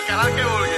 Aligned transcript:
el 0.00 0.06
canal 0.06 0.34
que 0.34 0.44
volvió. 0.44 0.69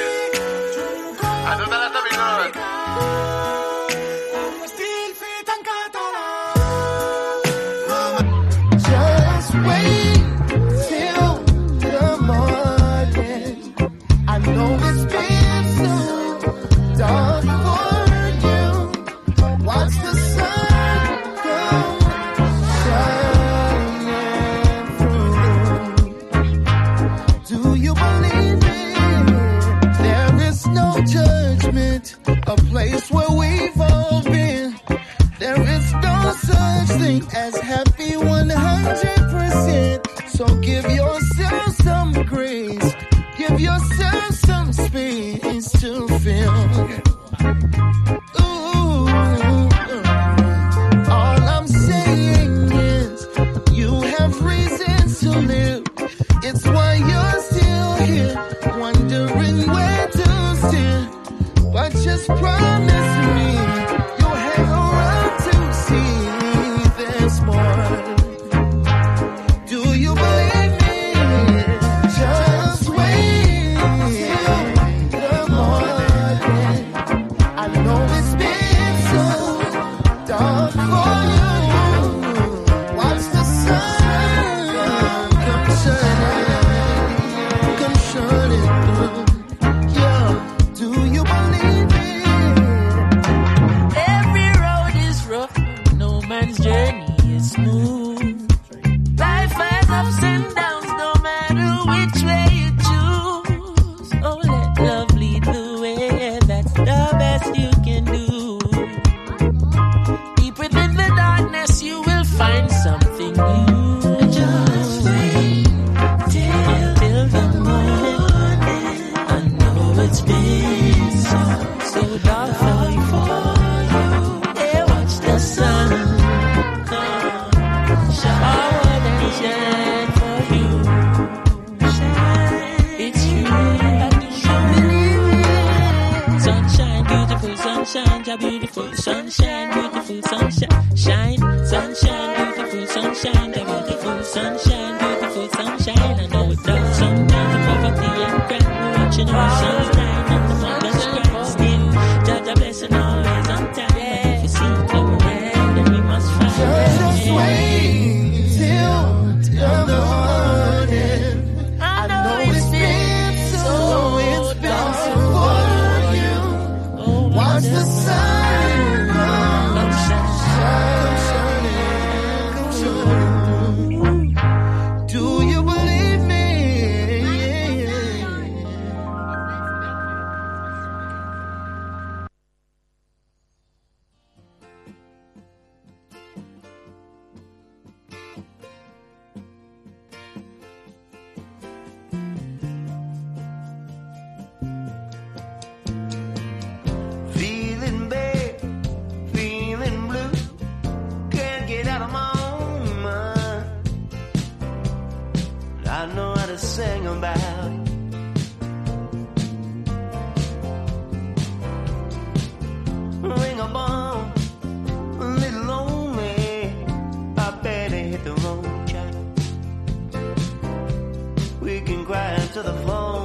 We 221.62 221.80
can 221.80 222.04
cry 222.04 222.36
to 222.54 222.62
the 222.62 222.72
phone. 222.84 223.21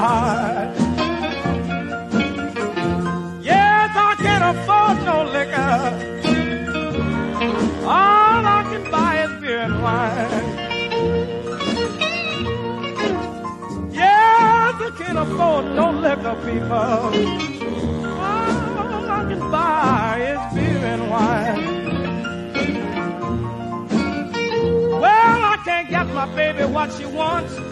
heart. 0.00 0.76
Yes, 3.42 3.90
I 3.94 4.14
can't 4.24 4.44
afford 4.52 4.96
no 5.10 5.16
liquor. 5.36 5.74
All 7.84 8.46
I 8.58 8.62
can 8.70 8.90
buy 8.90 9.24
is 9.24 9.32
beer 9.40 9.58
and 9.58 9.82
wine. 9.82 10.46
Yes, 13.92 14.74
I 14.88 14.90
can't 14.98 15.18
afford 15.18 15.64
no 15.74 15.90
liquor, 15.90 16.36
people. 16.46 16.76
All 18.20 19.10
I 19.10 19.24
can 19.28 19.42
buy 19.50 20.14
is 20.32 20.54
beer 20.54 20.84
and 20.94 21.10
wine. 21.10 21.62
Well, 25.02 25.38
I 25.52 25.56
can't 25.64 25.88
get 25.90 26.06
my 26.08 26.26
baby 26.36 26.64
what 26.64 26.92
she 26.92 27.06
wants. 27.06 27.71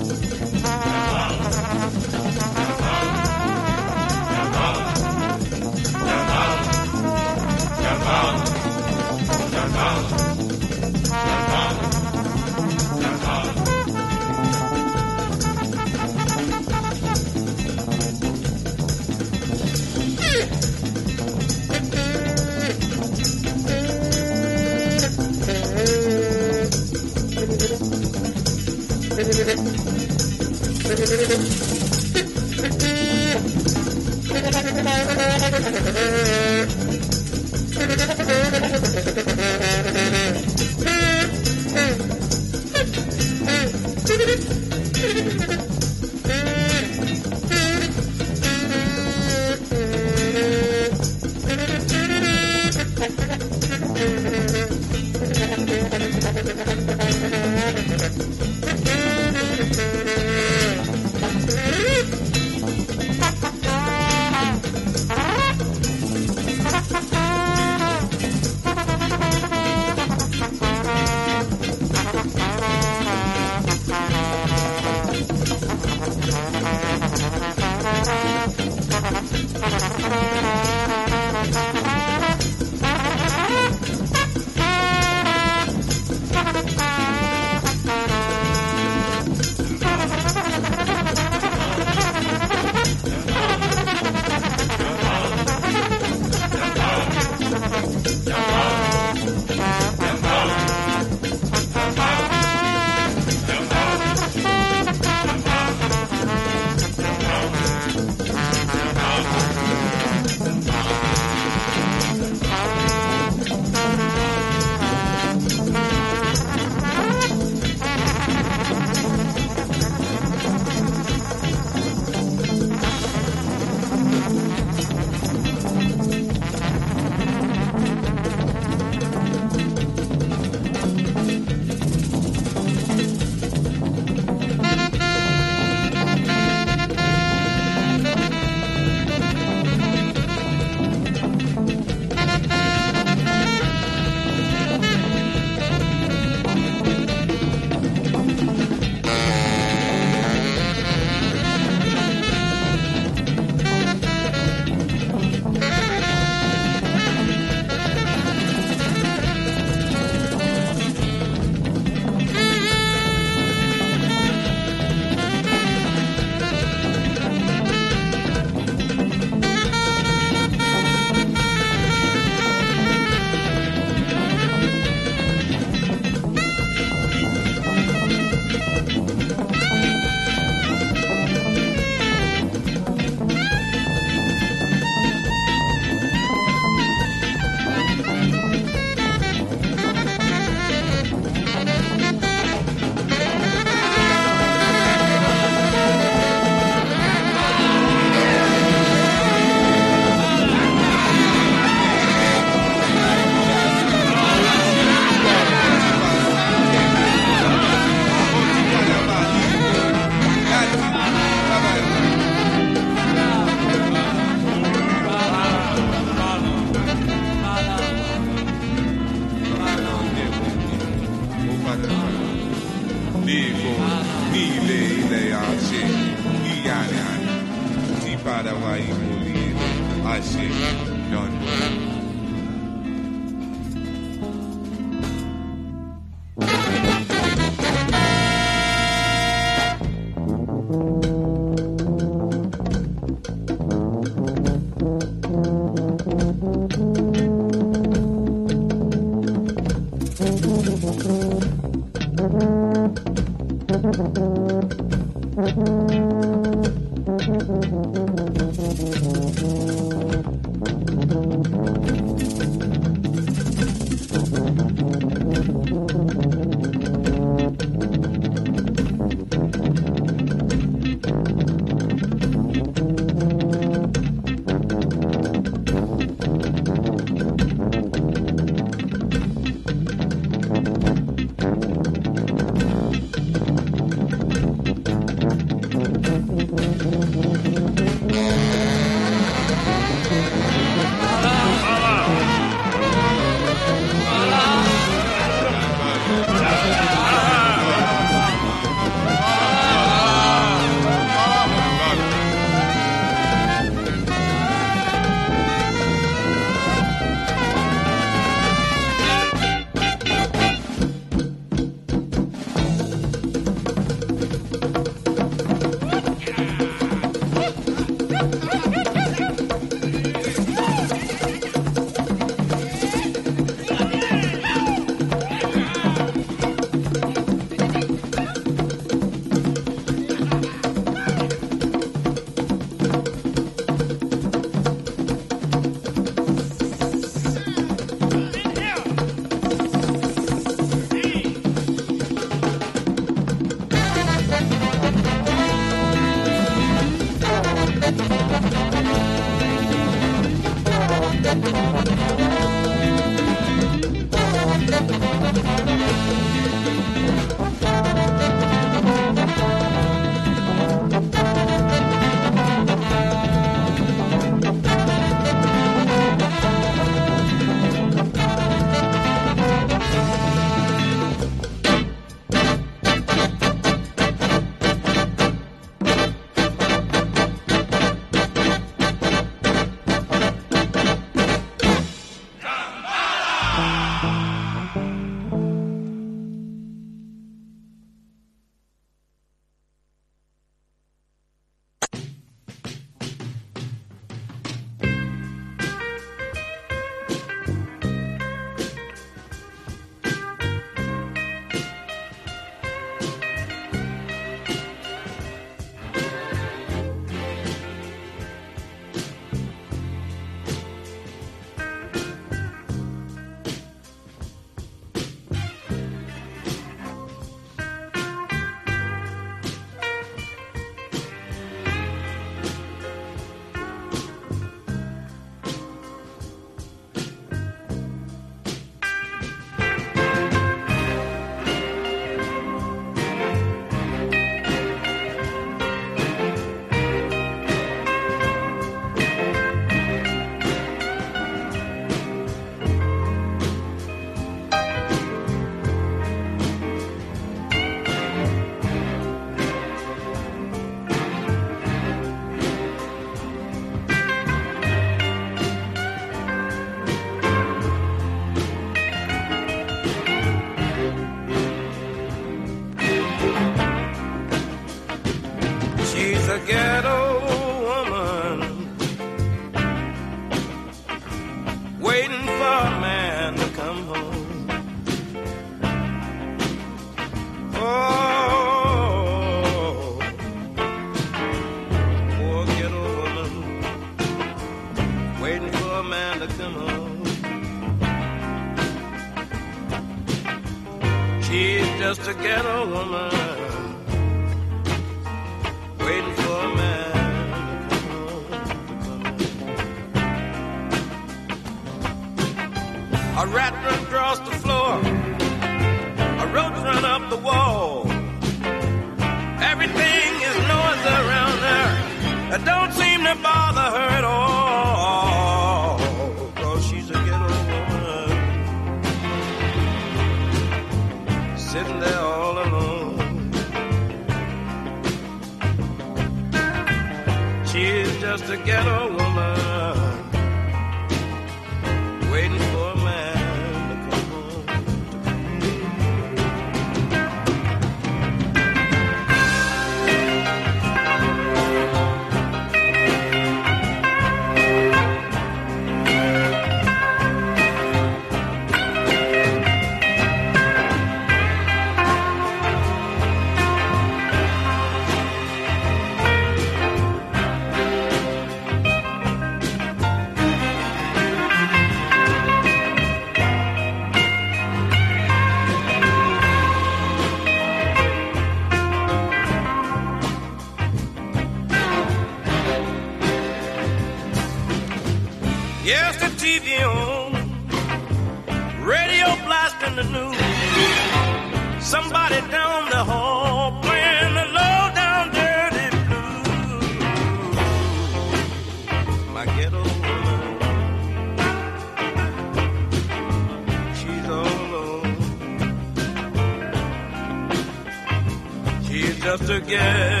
again. 599.43 600.00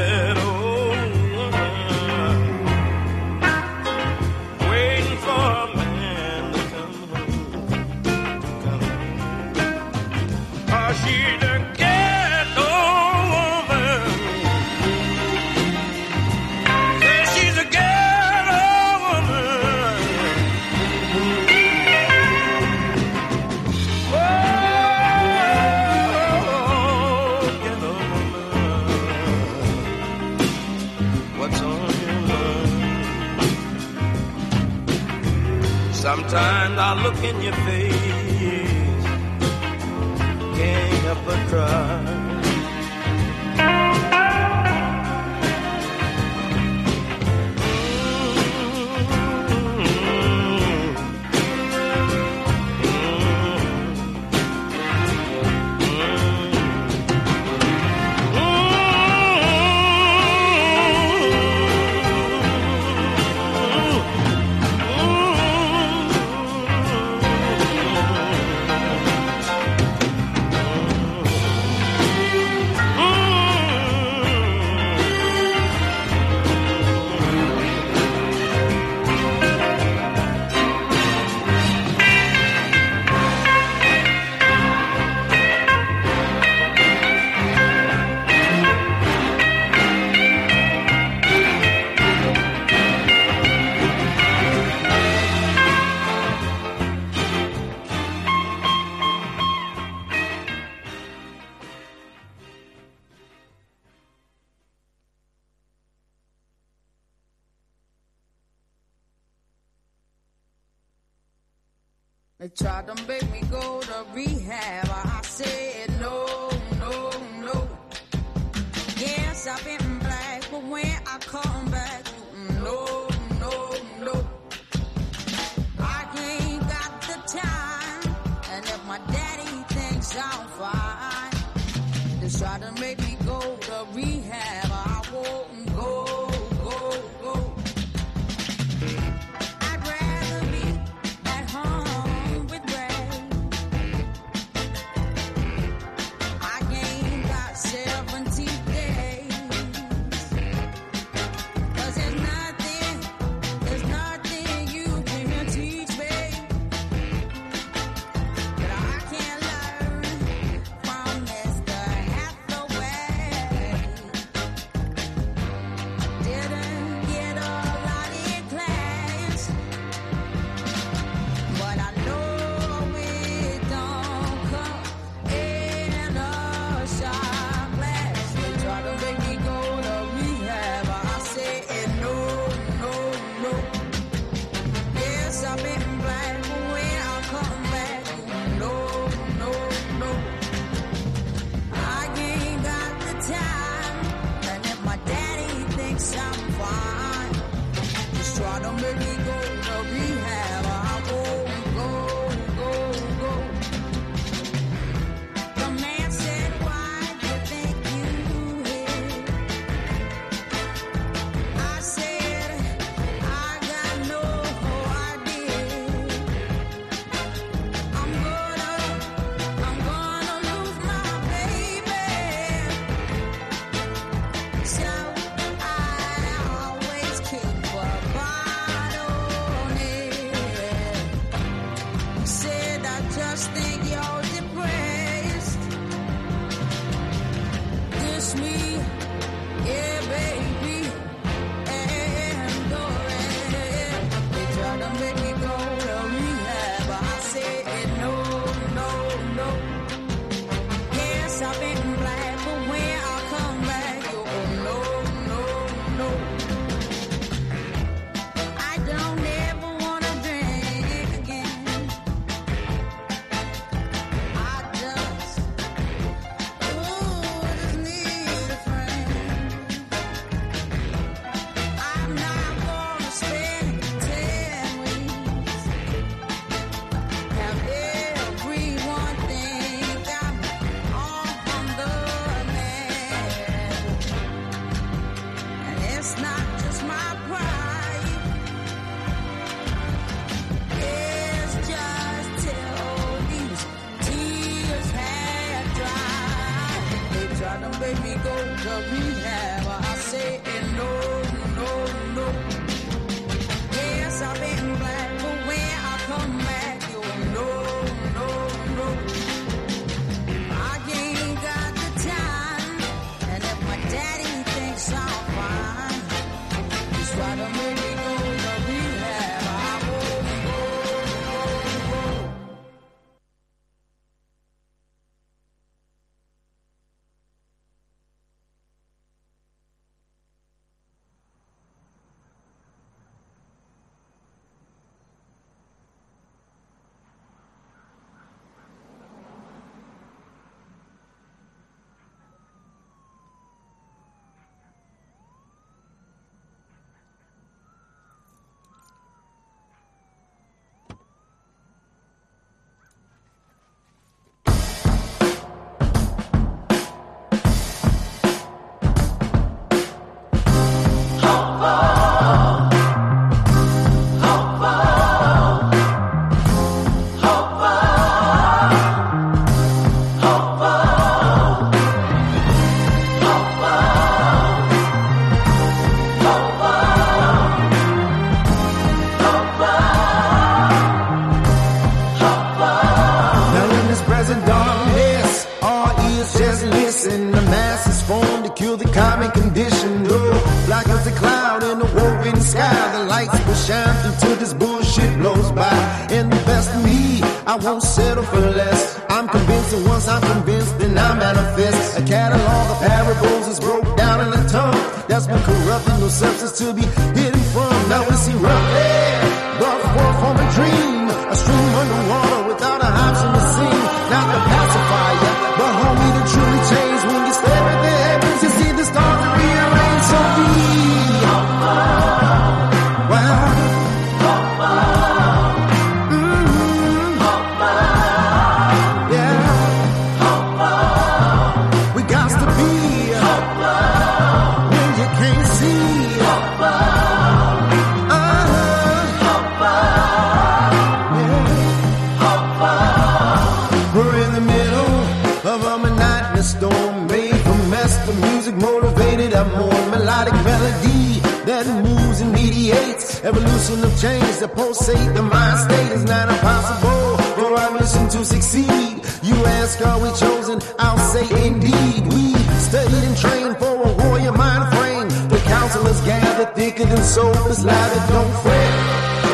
a 449.41 449.45
more 449.57 449.81
melodic 449.89 450.33
melody 450.45 451.19
that 451.49 451.65
moves 451.83 452.21
and 452.21 452.31
mediates. 452.31 453.23
Evolution 453.23 453.83
of 453.83 453.91
change 453.99 454.35
that 454.41 454.53
pulsate 454.53 455.13
the 455.15 455.23
mind 455.23 455.57
state 455.65 455.91
is 455.97 456.03
not 456.03 456.29
impossible 456.29 457.17
for 457.37 457.49
our 457.61 457.71
mission 457.79 458.05
to 458.09 458.23
succeed. 458.23 459.01
You 459.23 459.35
ask, 459.59 459.81
are 459.81 459.99
we 459.99 460.09
chosen? 460.23 460.61
I'll 460.77 461.03
say 461.13 461.25
indeed. 461.47 462.01
We 462.13 462.23
studied 462.69 463.03
and 463.09 463.17
trained 463.17 463.57
for 463.57 463.73
a 463.89 463.91
warrior 464.01 464.31
mind 464.31 464.65
frame. 464.75 465.09
The 465.33 465.41
counselors 465.55 466.01
gather 466.01 466.45
thicker 466.53 466.85
than 466.85 467.03
sofas, 467.03 467.65
louder, 467.65 468.01
don't 468.13 468.35
fret, 468.43 468.73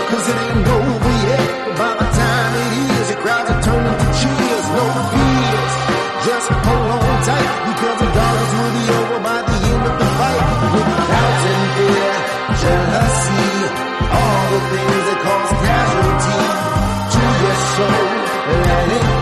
cause 0.09 0.25
it 0.31 0.37
ain't 0.45 0.61
no 0.71 0.86
things 14.71 15.03
that 15.07 15.19
cause 15.25 15.51
casualties 15.67 16.59
to 17.13 17.21
your 17.43 17.57
soul. 17.75 18.07
Let 18.67 18.89
it 18.97 19.16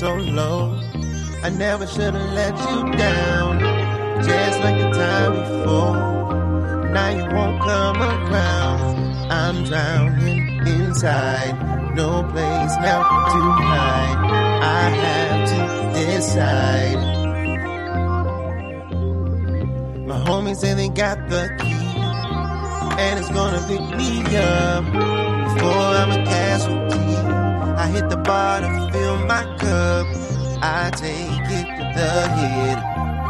so 0.00 0.16
low? 0.16 0.80
I 1.42 1.50
never 1.50 1.86
should 1.86 2.14
have 2.14 2.32
let 2.32 2.56
you 2.58 2.96
down. 2.96 3.60
Just 4.24 4.58
like 4.60 4.78
the 4.78 4.90
time 4.92 5.32
before. 5.40 6.88
Now 6.94 7.10
you 7.10 7.26
won't 7.36 7.60
come 7.60 8.00
around. 8.00 9.30
I'm 9.30 9.62
drowning 9.64 10.66
inside. 10.66 11.54
No 11.94 12.22
place 12.32 12.74
now 12.80 13.02
to 13.32 13.40
hide. 13.68 14.18
I 14.80 14.88
have 15.04 15.40
to 15.52 15.60
decide. 16.00 17.00
My 20.06 20.18
homies 20.24 20.56
say 20.56 20.72
they 20.72 20.88
got 20.88 21.28
the 21.28 21.54
key. 21.60 21.90
And 23.04 23.18
it's 23.18 23.28
gonna 23.28 23.62
pick 23.68 23.84
me 23.98 24.24
up 24.34 24.84
before 25.52 25.90
I'm 26.00 26.10
a 26.12 26.24
casualty. 26.24 26.89
Hit 27.92 28.08
the 28.08 28.16
bar 28.16 28.60
to 28.60 28.92
fill 28.92 29.18
my 29.26 29.42
cup. 29.58 30.06
I 30.62 30.90
take 30.94 31.50
it 31.58 31.66
to 31.76 31.84
the 31.98 32.12
head. 32.38 32.78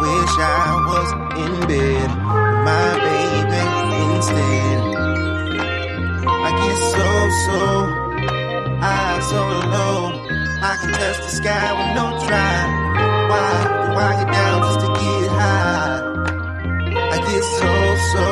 Wish 0.01 0.35
I 0.39 0.69
was 0.89 1.09
in 1.43 1.53
bed 1.67 2.09
my 2.69 2.89
baby 3.05 3.63
instead. 4.17 4.79
I 6.29 6.51
get 6.61 6.77
so, 6.93 7.07
so, 7.45 7.61
I 8.83 9.21
so 9.31 9.41
low. 9.75 10.01
I 10.61 10.77
can 10.81 10.93
touch 10.93 11.19
the 11.25 11.33
sky 11.41 11.67
with 11.79 11.91
no 11.97 12.07
try. 12.27 12.57
Why 13.31 13.49
do 13.65 13.93
I 13.97 14.13
get 14.19 14.33
down 14.37 14.57
just 14.67 14.81
to 14.85 14.89
get 15.01 15.31
high? 15.41 16.01
I 17.15 17.19
get 17.29 17.45
so, 17.59 17.73
so, 18.13 18.27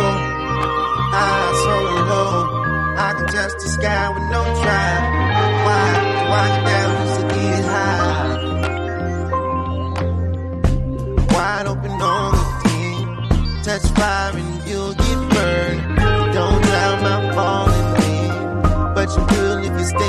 I 1.12 1.52
so 1.64 1.74
low. 2.10 2.34
I 2.98 3.14
can 3.16 3.26
touch 3.28 3.52
the 3.62 3.68
sky 3.76 4.08
with 4.10 4.30
no 4.30 4.42
try. 4.62 5.37
Get 6.28 6.64
down 6.64 6.92
to 7.14 7.22
get 7.34 7.64
high? 7.74 8.36
Wide 11.34 11.66
open 11.66 11.90
on 11.90 12.32
the 12.36 12.44
team. 12.68 13.06
Touch 13.62 13.86
fire 13.96 14.36
and 14.36 14.68
you'll 14.68 14.94
get 14.94 15.18
burned. 15.32 15.82
Don't 16.34 16.62
drown 16.62 16.96
my 17.02 17.18
falling 17.34 17.88
in. 18.12 18.30
But 18.94 19.08
you 19.16 19.22
will 19.30 19.58
if 19.64 19.72
you 19.80 19.86
stay. 19.86 20.08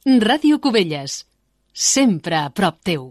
Ràdio 0.00 0.56
Cubelles. 0.64 1.26
Sempre 1.74 2.38
a 2.40 2.48
prop 2.48 2.78
teu. 2.80 3.02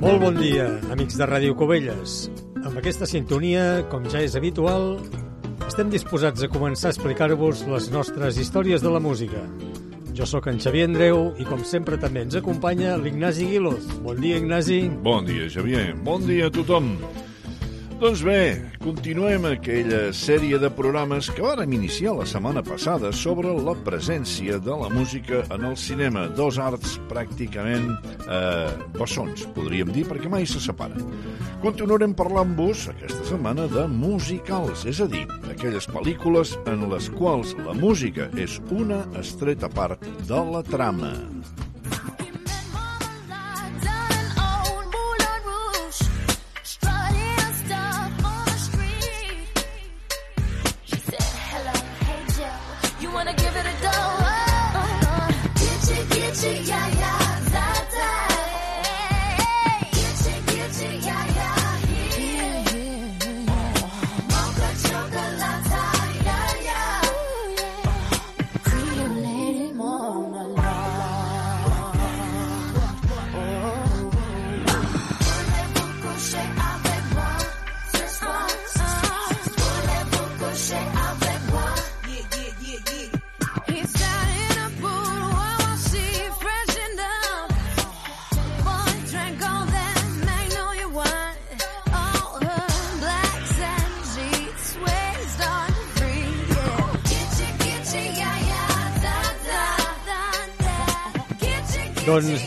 Molt 0.00 0.18
bon 0.18 0.34
dia, 0.42 0.66
amics 0.90 1.14
de 1.14 1.22
Ràdio 1.22 1.54
Cubelles. 1.54 2.26
Amb 2.64 2.74
aquesta 2.82 3.06
sintonia, 3.06 3.86
com 3.94 4.10
ja 4.10 4.26
és 4.26 4.34
habitual, 4.34 4.98
estem 5.70 5.94
disposats 5.94 6.42
a 6.42 6.50
començar 6.50 6.90
a 6.90 6.96
explicar-vos 6.96 7.62
les 7.70 7.90
nostres 7.94 8.42
històries 8.42 8.82
de 8.82 8.90
la 8.90 8.98
música. 8.98 9.46
Jo 10.18 10.26
sóc 10.26 10.48
en 10.50 10.56
Xavier 10.58 10.88
Andreu 10.88 11.28
i, 11.38 11.44
com 11.46 11.60
sempre, 11.62 11.94
també 12.02 12.24
ens 12.26 12.34
acompanya 12.34 12.96
l'Ignasi 12.98 13.46
Guiloz. 13.52 13.86
Bon 14.02 14.18
dia, 14.18 14.40
Ignasi. 14.42 14.80
Bon 15.06 15.22
dia, 15.22 15.46
Xavier. 15.46 15.92
Bon 16.02 16.26
dia 16.26 16.48
a 16.50 16.54
tothom. 16.58 16.96
Doncs 17.98 18.20
bé, 18.22 18.54
continuem 18.78 19.42
aquella 19.48 20.12
sèrie 20.14 20.60
de 20.62 20.68
programes 20.70 21.26
que 21.34 21.42
vàrem 21.42 21.72
iniciar 21.74 22.12
la 22.14 22.28
setmana 22.30 22.62
passada 22.62 23.10
sobre 23.10 23.50
la 23.50 23.74
presència 23.88 24.60
de 24.62 24.76
la 24.84 24.86
música 24.94 25.40
en 25.50 25.66
el 25.66 25.74
cinema. 25.74 26.28
Dos 26.38 26.60
arts 26.62 26.94
pràcticament 27.10 27.90
eh, 28.22 28.70
bessons, 28.94 29.48
podríem 29.58 29.90
dir, 29.90 30.06
perquè 30.06 30.30
mai 30.30 30.46
se 30.46 30.62
separen. 30.62 31.10
Continuarem 31.58 32.14
parlant-vos 32.14 32.86
aquesta 32.94 33.32
setmana 33.32 33.66
de 33.74 33.88
musicals, 33.90 34.86
és 34.86 35.02
a 35.02 35.10
dir, 35.10 35.26
aquelles 35.50 35.90
pel·lícules 35.90 36.54
en 36.70 36.86
les 36.94 37.10
quals 37.18 37.58
la 37.66 37.74
música 37.74 38.30
és 38.38 38.60
una 38.70 39.02
estreta 39.18 39.66
part 39.74 40.06
de 40.30 40.44
la 40.54 40.62
trama. 40.70 41.16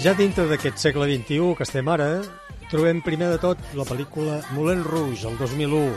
Ja 0.01 0.15
dintre 0.17 0.47
d'aquest 0.49 0.79
segle 0.81 1.05
XXI 1.05 1.51
que 1.53 1.65
estem 1.67 1.85
ara, 1.93 2.23
trobem 2.71 3.03
primer 3.05 3.27
de 3.29 3.37
tot 3.37 3.59
la 3.77 3.83
pel·lícula 3.85 4.39
Moulin 4.55 4.79
Rouge, 4.81 5.27
el 5.29 5.35
2001, 5.37 5.91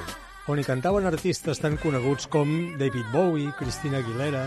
on 0.52 0.60
hi 0.60 0.64
cantaven 0.66 1.08
artistes 1.08 1.62
tan 1.62 1.78
coneguts 1.80 2.26
com 2.28 2.50
David 2.76 3.06
Bowie, 3.14 3.54
Christina 3.56 4.02
Aguilera, 4.02 4.42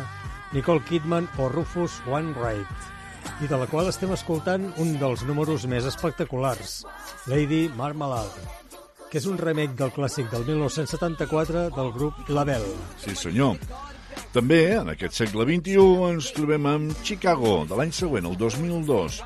Nicole 0.54 0.84
Kidman 0.86 1.26
o 1.42 1.48
Rufus 1.50 1.96
Wainwright, 2.06 2.86
i 3.42 3.50
de 3.50 3.58
la 3.58 3.66
qual 3.72 3.90
estem 3.90 4.14
escoltant 4.14 4.68
un 4.78 4.94
dels 5.02 5.26
números 5.26 5.66
més 5.66 5.90
espectaculars, 5.90 6.84
Lady 7.26 7.66
Marmalade, 7.80 8.46
que 9.10 9.18
és 9.18 9.26
un 9.26 9.42
remake 9.42 9.74
del 9.80 9.96
clàssic 9.96 10.30
del 10.30 10.46
1974 10.46 11.72
del 11.74 11.92
grup 11.98 12.30
Label. 12.30 12.68
Sí, 13.02 13.18
senyor. 13.18 13.58
També, 14.38 14.62
en 14.78 14.94
aquest 14.94 15.18
segle 15.18 15.48
XXI, 15.50 15.82
ens 16.12 16.30
trobem 16.36 16.70
amb 16.70 16.94
Chicago, 17.02 17.64
de 17.66 17.78
l'any 17.80 17.96
següent, 17.96 18.30
el 18.30 18.38
2002, 18.38 19.22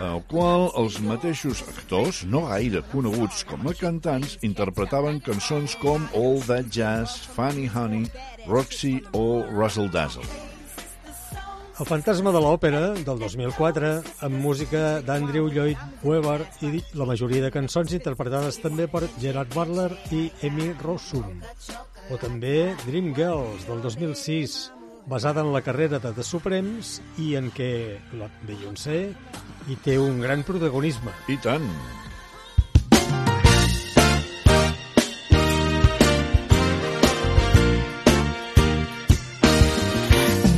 el 0.00 0.22
qual 0.30 0.68
els 0.80 0.98
mateixos 1.04 1.62
actors, 1.68 2.22
no 2.24 2.46
gaire 2.48 2.82
coneguts 2.92 3.42
com 3.48 3.68
a 3.68 3.74
cantants, 3.76 4.38
interpretaven 4.46 5.20
cançons 5.24 5.76
com 5.82 6.06
All 6.16 6.40
That 6.46 6.70
Jazz, 6.72 7.26
Funny 7.36 7.68
Honey, 7.68 8.06
Roxy 8.48 8.98
o 9.12 9.42
Russell 9.50 9.90
Dazzle. 9.92 10.24
El 11.80 11.88
fantasma 11.88 12.28
de 12.32 12.40
l'òpera, 12.44 12.80
del 12.92 13.20
2004, 13.22 13.90
amb 14.26 14.42
música 14.44 15.00
d'Andrew 15.04 15.46
Lloyd 15.48 16.04
Webber 16.04 16.42
i 16.68 16.82
la 16.92 17.06
majoria 17.08 17.46
de 17.46 17.52
cançons 17.54 17.94
interpretades 17.96 18.60
també 18.60 18.84
per 18.84 19.06
Gerard 19.22 19.54
Butler 19.56 19.88
i 20.12 20.26
Amy 20.44 20.74
Rossum. 20.82 21.40
O 22.12 22.18
també 22.20 22.74
Dream 22.84 23.14
Girls, 23.16 23.64
del 23.64 23.80
2006, 23.80 24.58
basada 25.08 25.40
en 25.40 25.54
la 25.54 25.64
carrera 25.64 25.98
de 25.98 26.12
The 26.12 26.26
Supremes 26.26 26.98
i 27.16 27.32
en 27.40 27.48
què 27.56 27.72
la 28.20 28.28
Beyoncé 28.44 29.00
hi 29.68 29.76
té 29.84 29.96
un 29.98 30.20
gran 30.20 30.42
protagonisme. 30.42 31.12
I 31.28 31.36
tant. 31.36 31.66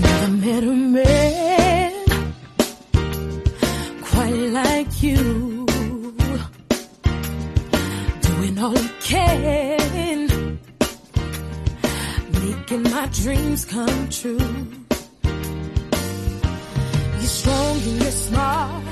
Never 0.02 0.30
met 0.44 0.64
a 0.64 0.76
man 0.96 1.92
quite 4.10 4.38
like 4.60 5.02
you, 5.02 5.66
doing 8.22 8.58
all 8.58 8.76
he 8.76 8.88
can, 9.00 10.58
making 12.40 12.82
my 12.84 13.06
dreams 13.22 13.64
come 13.64 14.08
true. 14.08 14.38
You're 17.18 17.34
strong 17.40 17.76
and 17.76 18.02
you're 18.02 18.10
smart. 18.10 18.91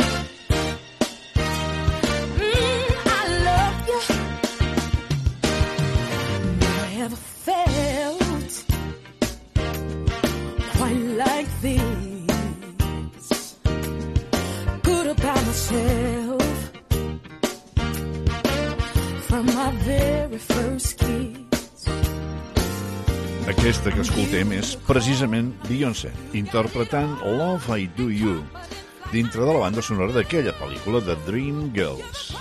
Escoltem 24.41 24.57
és 24.57 24.69
precisament 24.87 25.49
Beyoncé, 25.67 26.09
interpretant 26.33 27.11
Love 27.21 27.75
I 27.77 27.83
Do 27.93 28.07
You, 28.09 28.39
dintre 29.11 29.43
de 29.45 29.53
la 29.53 29.59
banda 29.61 29.83
sonora 29.85 30.15
d'aquella 30.15 30.55
pel·lícula 30.57 30.97
de 31.05 31.13
Dream 31.27 31.67
Girls. 31.75 32.31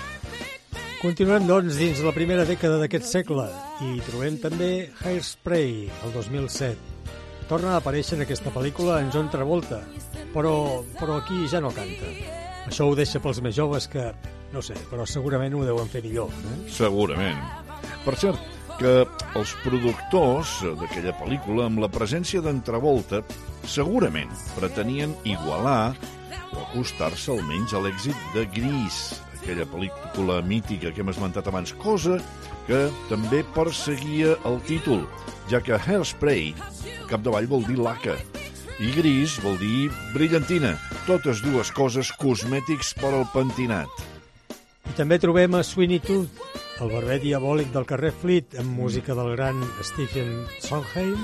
Continuem, 1.03 1.45
doncs, 1.45 1.77
dins 1.77 2.01
la 2.01 2.15
primera 2.17 2.47
dècada 2.49 2.79
d'aquest 2.81 3.05
segle 3.05 3.45
i 3.85 4.01
trobem 4.07 4.39
també 4.41 4.71
Hairspray, 5.03 5.75
el 6.07 6.15
2007. 6.15 7.13
Torna 7.51 7.75
a 7.75 7.83
aparèixer 7.83 8.17
en 8.17 8.25
aquesta 8.25 8.49
pel·lícula 8.55 8.97
en 9.05 9.13
John 9.13 9.29
Travolta, 9.29 9.83
però, 10.33 10.55
però 10.97 11.19
aquí 11.21 11.43
ja 11.53 11.61
no 11.61 11.75
canta. 11.77 12.09
Això 12.65 12.89
ho 12.89 12.97
deixa 12.97 13.21
pels 13.21 13.43
més 13.45 13.59
joves 13.61 13.91
que, 13.93 14.07
no 14.57 14.65
sé, 14.65 14.79
però 14.89 15.05
segurament 15.05 15.53
ho 15.53 15.69
deuen 15.69 15.93
fer 15.93 16.01
millor. 16.09 16.33
Eh? 16.33 16.57
Segurament. 16.81 17.45
Per 18.07 18.17
cert, 18.17 18.41
que 18.81 18.93
els 19.37 19.53
productors 19.61 20.57
d'aquella 20.81 21.13
pel·lícula, 21.21 21.67
amb 21.69 21.83
la 21.83 21.91
presència 21.93 22.41
d'en 22.41 22.63
Travolta, 22.65 23.21
segurament 23.69 24.33
pretenien 24.57 25.13
igualar 25.29 25.93
o 26.55 26.63
acostar-se 26.65 27.35
almenys 27.35 27.77
a 27.77 27.83
l'èxit 27.85 28.17
de 28.35 28.47
Gris, 28.57 29.21
aquella 29.37 29.69
pel·lícula 29.69 30.41
mítica 30.43 30.95
que 30.95 31.05
hem 31.05 31.13
esmentat 31.13 31.53
abans, 31.53 31.75
cosa 31.85 32.17
que 32.67 32.87
també 33.13 33.45
perseguia 33.55 34.37
el 34.49 34.61
títol, 34.65 35.05
ja 35.53 35.61
que 35.61 35.77
Hairspray, 35.77 36.55
capdavall 37.11 37.51
vol 37.51 37.69
dir 37.69 37.79
laca, 37.79 38.17
I 38.81 38.95
gris 38.97 39.35
vol 39.45 39.59
dir 39.61 39.91
brillantina. 40.15 40.71
Totes 41.05 41.43
dues 41.45 41.69
coses 41.77 42.09
cosmètics 42.17 42.95
per 42.97 43.11
al 43.13 43.27
pentinat. 43.29 43.91
I 44.89 44.95
també 44.97 45.19
trobem 45.21 45.53
a 45.59 45.61
Sweeney 45.61 46.01
Todd, 46.01 46.31
el 46.81 46.91
barber 46.91 47.19
diabòlic 47.21 47.73
del 47.75 47.87
carrer 47.87 48.13
Fleet, 48.17 48.55
amb 48.61 48.73
música 48.79 49.15
del 49.15 49.35
gran 49.37 49.61
Stephen 49.85 50.47
Sondheim, 50.65 51.17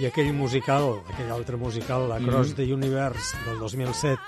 i 0.00 0.06
aquell 0.06 0.32
musical, 0.32 1.00
aquell 1.12 1.30
altre 1.34 1.56
musical, 1.58 2.10
Across 2.12 2.50
Mhm. 2.52 2.56
the 2.56 2.72
Universe, 2.72 3.36
del 3.44 3.58
2007, 3.58 4.18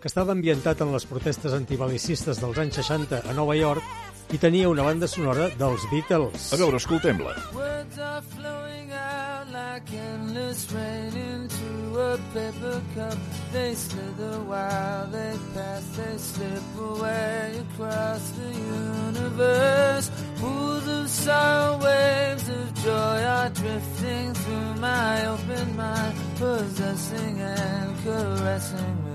que 0.00 0.08
estava 0.08 0.32
ambientat 0.32 0.80
en 0.80 0.92
les 0.92 1.04
protestes 1.06 1.52
antibalicistes 1.52 2.40
dels 2.40 2.58
anys 2.58 2.74
60 2.74 3.22
a 3.28 3.32
Nova 3.34 3.56
York 3.56 3.82
i 4.30 4.38
tenia 4.38 4.68
una 4.68 4.82
banda 4.82 5.06
sonora 5.08 5.48
dels 5.56 5.84
Beatles. 5.90 6.52
A 6.52 6.56
veure, 6.60 6.76
escoltem-la. 6.76 7.34
Words 7.54 7.98
are 7.98 8.22
flowing 8.34 8.92
out 8.92 9.48
like 9.52 9.88
endless 9.92 10.68
rain 10.72 11.12
into 11.16 11.98
a 11.98 12.18
paper 12.34 12.80
cup. 12.94 13.16
They 13.52 13.74
slither 13.74 14.40
while 14.44 15.06
they 15.10 15.34
pass, 15.54 15.82
they 15.96 16.18
slip 16.18 16.62
away 16.78 17.62
across 17.64 18.30
the 18.36 18.52
universe. 18.52 20.10
Pools 20.40 20.86
of 20.88 21.08
sorrow, 21.08 21.78
waves 21.78 22.48
of 22.48 22.74
joy 22.84 23.18
are 23.36 23.50
drifting 23.50 24.34
through 24.34 24.74
my 24.80 25.26
open 25.26 25.76
mind, 25.76 26.14
possessing 26.36 27.40
and 27.40 27.96
caressing 28.04 28.96
me. 29.04 29.14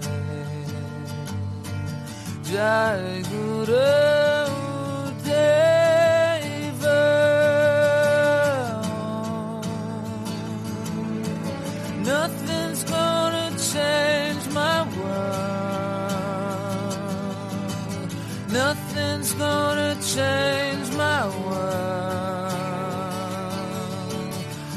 Jai 2.43 3.23
Guru 3.31 4.82
Nothing's 18.53 19.33
gonna 19.33 19.95
change 19.95 20.91
my 20.95 21.27
world. 21.45 22.53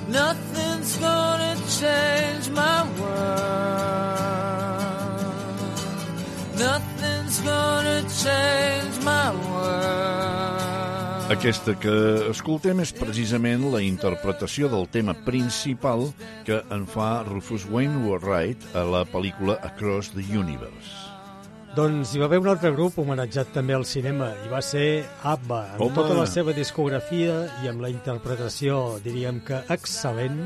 Nothing's 0.08 0.96
gonna 0.96 1.56
change 1.78 2.48
my 2.50 2.82
world. 2.98 4.05
Aquesta 11.26 11.72
que 11.82 11.92
escoltem 12.30 12.78
és 12.84 12.92
precisament 12.94 13.64
la 13.72 13.80
interpretació 13.82 14.68
del 14.70 14.84
tema 14.94 15.10
principal 15.26 16.04
que 16.46 16.60
en 16.70 16.84
fa 16.86 17.24
Rufus 17.26 17.64
Wainwright 17.66 18.62
a 18.78 18.84
la 18.86 19.00
pel·lícula 19.10 19.56
Across 19.66 20.12
the 20.14 20.22
Universe. 20.38 20.94
Doncs 21.74 22.14
hi 22.14 22.22
va 22.22 22.28
haver 22.30 22.38
un 22.40 22.48
altre 22.52 22.70
grup 22.72 23.00
homenatjat 23.02 23.50
també 23.56 23.74
al 23.74 23.84
cinema, 23.84 24.30
i 24.46 24.52
va 24.52 24.62
ser 24.62 25.04
ABBA, 25.26 25.60
amb 25.74 25.82
Home! 25.88 25.96
tota 25.98 26.14
la 26.16 26.28
seva 26.30 26.54
discografia 26.56 27.40
i 27.64 27.72
amb 27.72 27.82
la 27.82 27.90
interpretació, 27.90 29.00
diríem 29.04 29.42
que 29.44 29.64
excel·lent, 29.74 30.38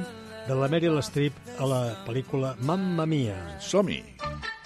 de 0.49 0.57
la 0.57 0.71
Meryl 0.73 0.97
Streep 1.05 1.37
a 1.61 1.69
la 1.69 1.83
pel·lícula 2.09 2.57
Mamma 2.65 3.05
Mia. 3.07 3.37
Som-hi! 3.61 4.01
I've 4.01 4.60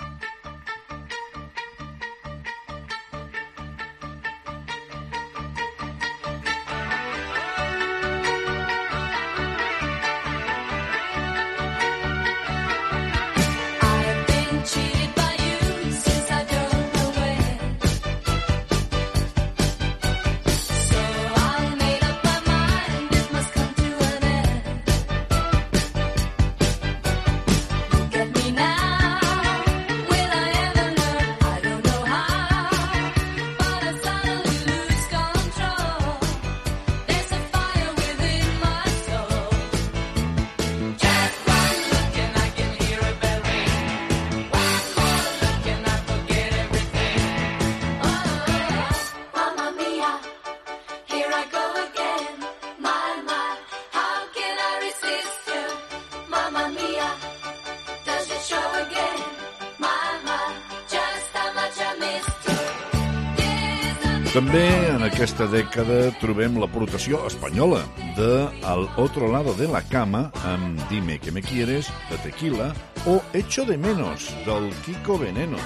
També 64.34 64.64
en 64.90 65.04
aquesta 65.06 65.46
dècada 65.46 66.08
trobem 66.18 66.56
l'aportació 66.58 67.20
espanyola 67.28 67.84
de 68.16 68.30
Al 68.66 68.88
otro 68.98 69.28
lado 69.30 69.52
de 69.54 69.68
la 69.70 69.78
cama 69.86 70.24
amb 70.50 70.80
Dime 70.90 71.20
que 71.22 71.30
me 71.30 71.38
quieres, 71.40 71.86
de 72.10 72.16
Tequila, 72.18 72.72
o 73.06 73.20
Echo 73.32 73.62
de 73.64 73.76
menos, 73.78 74.26
del 74.44 74.72
Kiko 74.82 75.20
Veneno. 75.20 75.60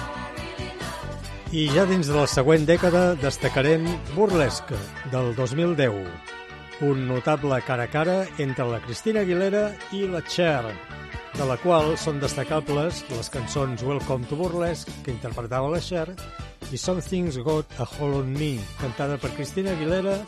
I 1.49 1.65
ja 1.73 1.87
dins 1.89 2.11
de 2.11 2.13
la 2.13 2.27
següent 2.29 2.67
dècada 2.69 3.15
destacarem 3.17 3.87
Burlesque, 4.13 4.77
del 5.09 5.33
2010, 5.33 6.05
un 6.85 7.07
notable 7.07 7.57
cara 7.65 7.87
a 7.89 7.89
cara 7.89 8.19
entre 8.37 8.69
la 8.69 8.83
Cristina 8.85 9.25
Aguilera 9.25 9.71
i 9.97 10.03
la 10.05 10.21
Cher, 10.21 10.75
de 11.33 11.49
la 11.49 11.57
qual 11.57 11.95
són 11.97 12.21
destacables 12.21 13.01
les 13.15 13.33
cançons 13.33 13.81
Welcome 13.81 14.29
to 14.29 14.37
Burlesque, 14.37 14.93
que 15.01 15.15
interpretava 15.17 15.73
la 15.73 15.81
Cher, 15.81 16.13
i 16.71 16.77
Something's 16.77 17.35
Got 17.37 17.65
a 17.79 17.83
Hold 17.83 18.15
on 18.15 18.33
Me, 18.33 18.59
cantada 18.79 19.17
per 19.17 19.31
Cristina 19.31 19.71
Aguilera, 19.71 20.23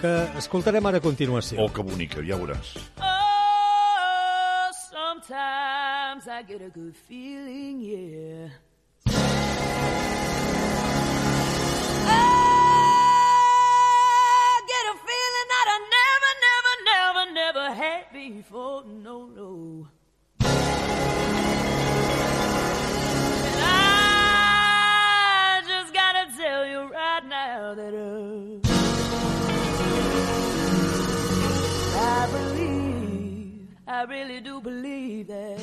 que 0.00 0.08
escoltarem 0.36 0.84
ara 0.86 0.96
a 0.98 1.00
continuació. 1.00 1.60
Oh, 1.62 1.68
que 1.70 1.82
bonica, 1.86 2.20
ja 2.26 2.36
veuràs. 2.40 2.74
Oh, 2.98 4.70
sometimes 4.90 6.26
I 6.26 6.42
get 6.42 6.60
a 6.62 6.70
good 6.74 6.96
feeling, 7.06 7.80
yeah. 7.86 8.50
I 12.08 12.10
get 14.66 14.86
a 14.90 14.96
feeling 15.06 15.48
that 15.54 15.66
I 15.70 15.78
never, 15.94 16.32
never, 16.46 16.74
never, 16.90 17.24
never 17.32 17.66
had 17.78 18.10
before. 18.12 18.82
No, 18.86 19.26
no. 19.26 19.86
I 27.68 27.74
believe, 32.30 33.68
I 33.88 34.04
really 34.04 34.40
do 34.40 34.60
believe 34.60 35.26
that 35.26 35.58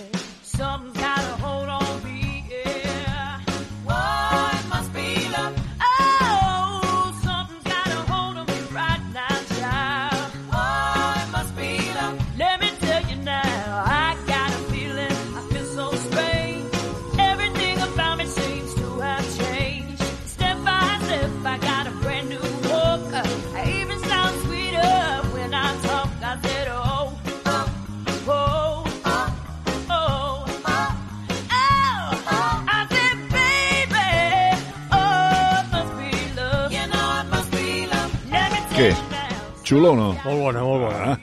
Xulo 39.73 39.93
o 39.93 39.95
no? 39.97 40.11
Molt 40.21 40.37
bona, 40.37 40.61
molt 40.61 40.83
bona. 40.85 41.13
Ah. 41.15 41.17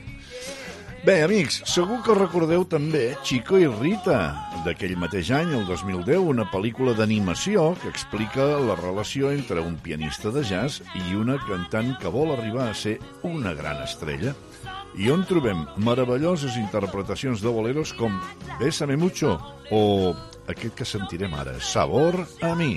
Bé, 1.07 1.21
amics, 1.23 1.61
segur 1.71 2.01
que 2.03 2.17
recordeu 2.19 2.65
també 2.67 3.13
Chico 3.23 3.61
i 3.63 3.69
Rita, 3.71 4.17
d'aquell 4.65 4.97
mateix 4.99 5.31
any, 5.39 5.53
el 5.55 5.69
2010, 5.69 6.19
una 6.33 6.49
pel·lícula 6.51 6.97
d'animació 6.99 7.69
que 7.79 7.87
explica 7.93 8.49
la 8.59 8.75
relació 8.81 9.31
entre 9.31 9.63
un 9.63 9.77
pianista 9.79 10.33
de 10.35 10.43
jazz 10.43 10.83
i 10.99 11.15
una 11.15 11.39
cantant 11.45 11.93
que 12.03 12.11
vol 12.11 12.35
arribar 12.35 12.67
a 12.67 12.75
ser 12.75 12.97
una 13.23 13.55
gran 13.55 13.85
estrella. 13.87 14.35
i 14.99 15.07
on 15.15 15.23
trobem 15.23 15.61
meravelloses 15.79 16.57
interpretacions 16.59 17.41
de 17.41 17.49
boleros 17.55 17.93
com 17.95 18.17
Bésame 18.59 18.97
mucho 18.97 19.39
o 19.71 20.11
aquest 20.51 20.75
que 20.75 20.85
sentirem 20.85 21.39
ara, 21.39 21.55
Sabor 21.61 22.19
a 22.43 22.57
mi. 22.59 22.75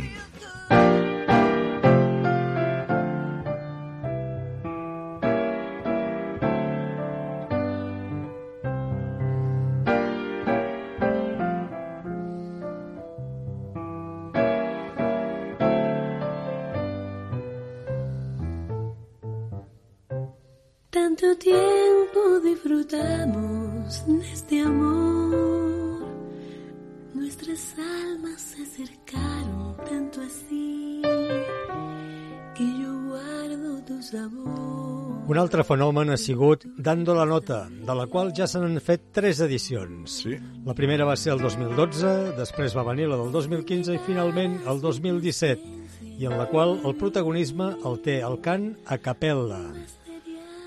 Altre 35.43 35.63
fenomen 35.67 36.13
ha 36.13 36.17
sigut 36.17 36.63
Dando 36.79 37.13
la 37.17 37.25
nota, 37.27 37.65
de 37.67 37.95
la 37.95 38.05
qual 38.07 38.31
ja 38.35 38.47
se 38.47 38.61
n'han 38.61 38.79
fet 38.83 39.09
tres 39.15 39.41
edicions. 39.43 40.19
Sí. 40.23 40.37
La 40.63 40.75
primera 40.77 41.07
va 41.07 41.17
ser 41.19 41.33
el 41.33 41.43
2012, 41.43 42.13
després 42.37 42.75
va 42.77 42.85
venir 42.87 43.09
la 43.11 43.17
del 43.19 43.33
2015 43.33 43.97
i 43.97 44.01
finalment 44.05 44.55
el 44.69 44.79
2017, 44.83 45.73
i 46.19 46.29
en 46.29 46.37
la 46.39 46.47
qual 46.51 46.77
el 46.79 46.95
protagonisme 46.95 47.73
el 47.83 47.99
té 48.05 48.21
el 48.23 48.39
cant 48.45 48.71
a 48.87 48.97
capella. 49.03 49.59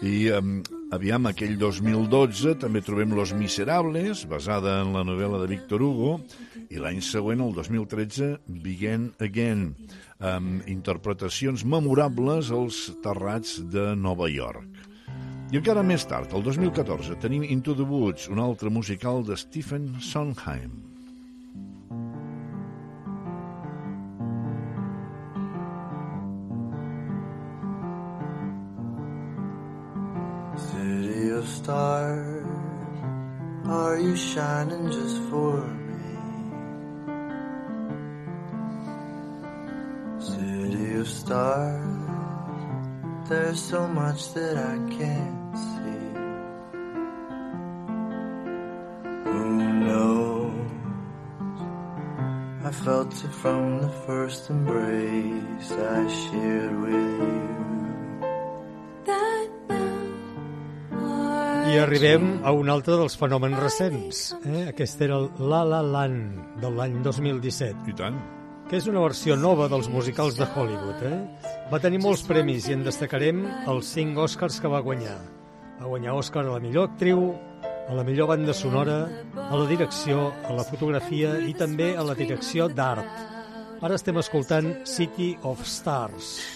I 0.05 0.29
um, 0.37 0.59
aviam, 0.93 1.31
aquell 1.31 1.57
2012 1.57 2.59
també 2.61 2.83
trobem 2.85 3.15
Los 3.17 3.33
Miserables, 3.33 4.27
basada 4.29 4.83
en 4.83 4.93
la 4.93 5.07
novel·la 5.09 5.41
de 5.41 5.49
Víctor 5.55 5.81
Hugo, 5.81 6.19
i 6.69 6.83
l'any 6.83 7.01
següent, 7.01 7.41
el 7.41 7.57
2013, 7.57 8.35
Begin 8.61 9.09
Again, 9.25 9.71
amb 10.21 10.65
interpretacions 10.71 11.65
memorables 11.65 12.51
als 12.51 12.87
terrats 13.05 13.59
de 13.73 13.95
Nova 13.97 14.29
York. 14.33 14.87
I 15.53 15.61
encara 15.61 15.85
més 15.87 16.03
tard, 16.09 16.33
el 16.35 16.43
2014, 16.43 17.15
tenim 17.23 17.45
Into 17.47 17.77
the 17.79 17.87
Woods, 17.87 18.27
un 18.33 18.41
altre 18.43 18.71
musical 18.71 19.23
de 19.23 19.37
Stephen 19.39 19.95
Sondheim. 20.01 20.83
City 30.57 31.31
of 31.31 31.47
stars, 31.47 32.47
are 33.67 34.01
you 34.01 34.17
shining 34.17 34.91
just 34.91 35.23
for 35.31 35.63
me? 35.63 35.86
Stars, 41.27 41.83
there's 43.29 43.61
so 43.61 43.89
much 43.89 44.33
that 44.35 44.57
I 44.57 44.77
can't 44.95 45.57
see. 45.59 46.07
Who 49.27 49.47
knows? 49.83 50.71
I 52.63 52.71
felt 52.71 53.13
it 53.25 53.35
from 53.43 53.83
the 53.83 53.93
first 54.07 54.51
embrace 54.51 55.71
I 55.73 56.07
shared 56.23 56.77
with 56.87 57.19
you. 57.27 57.45
I 61.67 61.79
arribem 61.83 62.47
a 62.47 62.55
un 62.55 62.71
altre 62.71 62.95
dels 62.95 63.19
fenòmens 63.19 63.59
recents. 63.59 64.23
Eh? 64.47 64.69
Aquest 64.71 65.03
era 65.03 65.19
el 65.19 65.29
La 65.51 65.65
La 65.67 65.83
Land 65.83 66.63
de 66.63 66.71
l'any 66.71 67.03
2017. 67.03 67.91
I 67.91 67.99
tant. 67.99 68.36
Que 68.67 68.81
és 68.81 68.87
una 68.91 68.99
versió 68.99 69.37
nova 69.39 69.69
dels 69.71 69.87
musicals 69.87 70.35
de 70.35 70.47
Hollywood. 70.51 71.03
Eh? 71.07 71.19
Va 71.71 71.79
tenir 71.79 72.01
molts 72.03 72.25
premis 72.27 72.67
i 72.67 72.75
en 72.75 72.83
destacarem 72.83 73.45
els 73.71 73.93
cinc 73.95 74.19
Oscars 74.19 74.59
que 74.59 74.71
va 74.73 74.83
guanyar. 74.83 75.21
Va 75.79 75.93
guanyar 75.93 76.17
Oscar 76.19 76.43
a 76.43 76.57
la 76.57 76.63
millor 76.65 76.89
actriu, 76.91 77.29
a 77.63 77.95
la 77.95 78.03
millor 78.03 78.27
banda 78.33 78.55
sonora, 78.55 78.99
a 79.39 79.55
la 79.55 79.71
direcció, 79.71 80.33
a 80.43 80.59
la 80.59 80.67
fotografia 80.67 81.37
i 81.47 81.55
també 81.55 81.93
a 81.95 82.03
la 82.03 82.19
direcció 82.19 82.67
d'art. 82.67 83.07
Ara 83.87 83.95
estem 83.95 84.19
escoltant 84.19 84.73
City 84.83 85.37
of 85.47 85.63
Stars. 85.63 86.56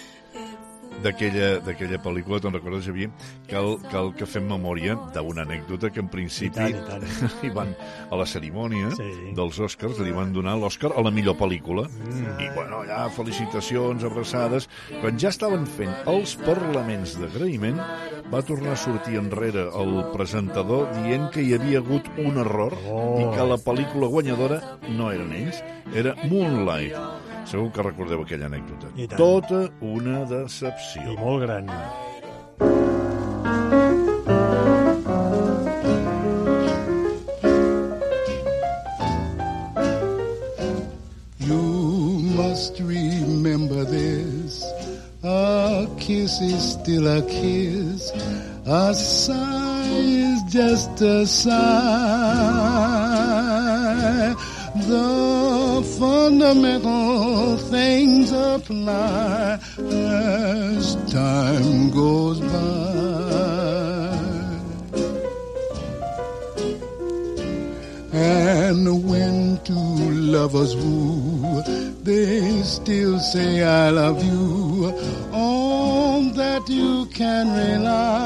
D'aquella 1.04 2.00
pel·lícula, 2.04 2.40
te'n 2.42 2.54
recordes, 2.54 2.84
Javier? 2.86 3.10
Cal, 3.50 3.76
cal 3.92 4.12
que 4.16 4.28
fem 4.28 4.46
memòria 4.50 4.96
d'una 5.14 5.44
anècdota 5.46 5.90
que 5.92 6.02
en 6.02 6.10
principi 6.12 6.70
I 6.70 6.74
tant, 6.76 6.76
i 6.76 6.84
tant. 6.88 7.34
li 7.42 7.52
van 7.54 7.72
a 8.10 8.20
la 8.20 8.26
cerimònia 8.28 8.92
sí. 8.96 9.08
dels 9.36 9.60
Oscars, 9.62 10.00
li 10.04 10.14
van 10.14 10.34
donar 10.36 10.56
l'Oscar 10.60 10.92
a 10.94 11.04
la 11.04 11.12
millor 11.14 11.38
pel·lícula. 11.40 11.86
Mm. 11.88 12.36
I, 12.40 12.50
bueno, 12.56 12.82
allà, 12.84 13.04
felicitacions, 13.14 14.04
abraçades. 14.06 14.68
Quan 15.00 15.20
ja 15.20 15.32
estaven 15.32 15.66
fent 15.68 15.92
els 16.10 16.36
parlaments 16.44 17.16
d'agraïment, 17.20 17.80
va 18.30 18.44
tornar 18.46 18.76
a 18.76 18.78
sortir 18.78 19.18
enrere 19.18 19.66
el 19.80 19.96
presentador 20.14 20.86
dient 21.00 21.28
que 21.34 21.42
hi 21.42 21.54
havia 21.56 21.80
hagut 21.82 22.06
un 22.18 22.38
error 22.44 22.76
oh. 22.84 23.18
i 23.18 23.26
que 23.34 23.48
la 23.52 23.58
pel·lícula 23.64 24.10
guanyadora 24.12 24.60
no 24.94 25.10
eren 25.14 25.34
ells, 25.42 25.64
era 25.96 26.14
Moonlight. 26.30 27.29
Segur 27.46 27.70
que 27.72 27.82
recordeu 27.82 28.22
aquella 28.22 28.46
anècdota. 28.46 28.86
I 28.96 29.06
tant. 29.08 29.18
Tota 29.18 29.70
una 29.80 30.24
decepció. 30.28 31.02
I 31.02 31.16
molt 31.18 31.42
gran. 31.44 31.70
You 41.38 41.62
must 42.36 42.80
remember 42.80 43.84
this. 43.84 44.64
A 45.22 45.86
kiss 45.98 46.40
is 46.40 46.72
still 46.72 47.06
a 47.06 47.22
kiss. 47.22 48.12
A 48.66 48.94
sigh 48.94 49.90
is 49.90 50.42
just 50.48 51.00
a 51.02 51.26
sigh. 51.26 51.50
The 54.76 55.82
fundamental 55.98 57.56
things 57.56 58.30
apply 58.30 59.58
as 59.78 60.94
time 61.12 61.90
goes 61.90 62.38
by. 62.38 63.00
And 68.12 69.04
when 69.08 69.58
two 69.64 69.74
lovers 69.74 70.76
woo, 70.76 71.62
they 72.02 72.62
still 72.62 73.18
say 73.18 73.64
I 73.64 73.90
love 73.90 74.22
you. 74.22 74.94
On 75.32 76.32
that 76.34 76.68
you 76.68 77.06
can 77.06 77.48
rely. 77.48 78.20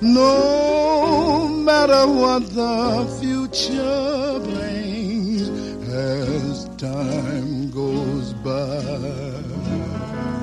No 0.00 1.15
matter 1.76 2.06
what 2.06 2.42
the 2.54 3.06
future 3.20 4.40
brings 4.48 5.50
as 5.92 6.64
time 6.76 7.35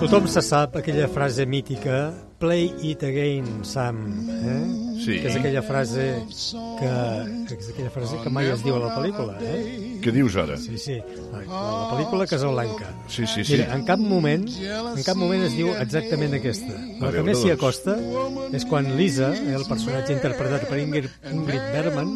Tothom 0.03 0.25
se 0.27 0.41
sap 0.43 0.75
aquella 0.75 1.07
frase 1.07 1.45
mítica 1.47 2.11
Play 2.43 2.73
it 2.83 3.03
again, 3.03 3.63
Sam. 3.63 4.27
Eh? 4.29 4.99
Sí. 4.99 5.13
Que 5.21 5.29
és 5.29 5.37
aquella 5.39 5.61
frase 5.63 6.07
que, 6.27 6.89
que 7.47 7.55
és 7.55 7.69
aquella 7.71 7.91
frase 7.93 8.17
que 8.19 8.33
mai 8.35 8.49
es 8.51 8.65
diu 8.65 8.75
a 8.75 8.81
la 8.81 8.89
pel·lícula. 8.97 9.37
Eh? 9.39 9.61
Què 10.03 10.11
dius 10.11 10.35
ara? 10.41 10.57
Sí, 10.59 10.75
sí. 10.75 10.97
La, 11.31 11.39
la 11.47 11.87
pel·lícula 11.93 12.27
Casablanca. 12.27 12.91
Sí, 13.07 13.23
sí, 13.31 13.45
sí. 13.47 13.55
Mira, 13.55 13.69
en 13.77 13.87
cap 13.87 14.03
moment, 14.03 14.43
en 14.59 15.01
cap 15.07 15.15
moment 15.15 15.47
es 15.47 15.55
diu 15.55 15.71
exactament 15.71 16.35
aquesta. 16.41 16.75
La 16.99 17.15
que 17.15 17.23
més 17.23 17.39
s'hi 17.39 17.55
acosta 17.55 17.95
és 18.51 18.67
quan 18.67 18.91
Lisa, 18.99 19.31
eh, 19.39 19.55
el 19.55 19.63
personatge 19.71 20.11
interpretat 20.19 20.67
per 20.67 20.83
Ingrid, 20.83 21.11
Ingrid 21.31 21.71
Bergman, 21.77 22.15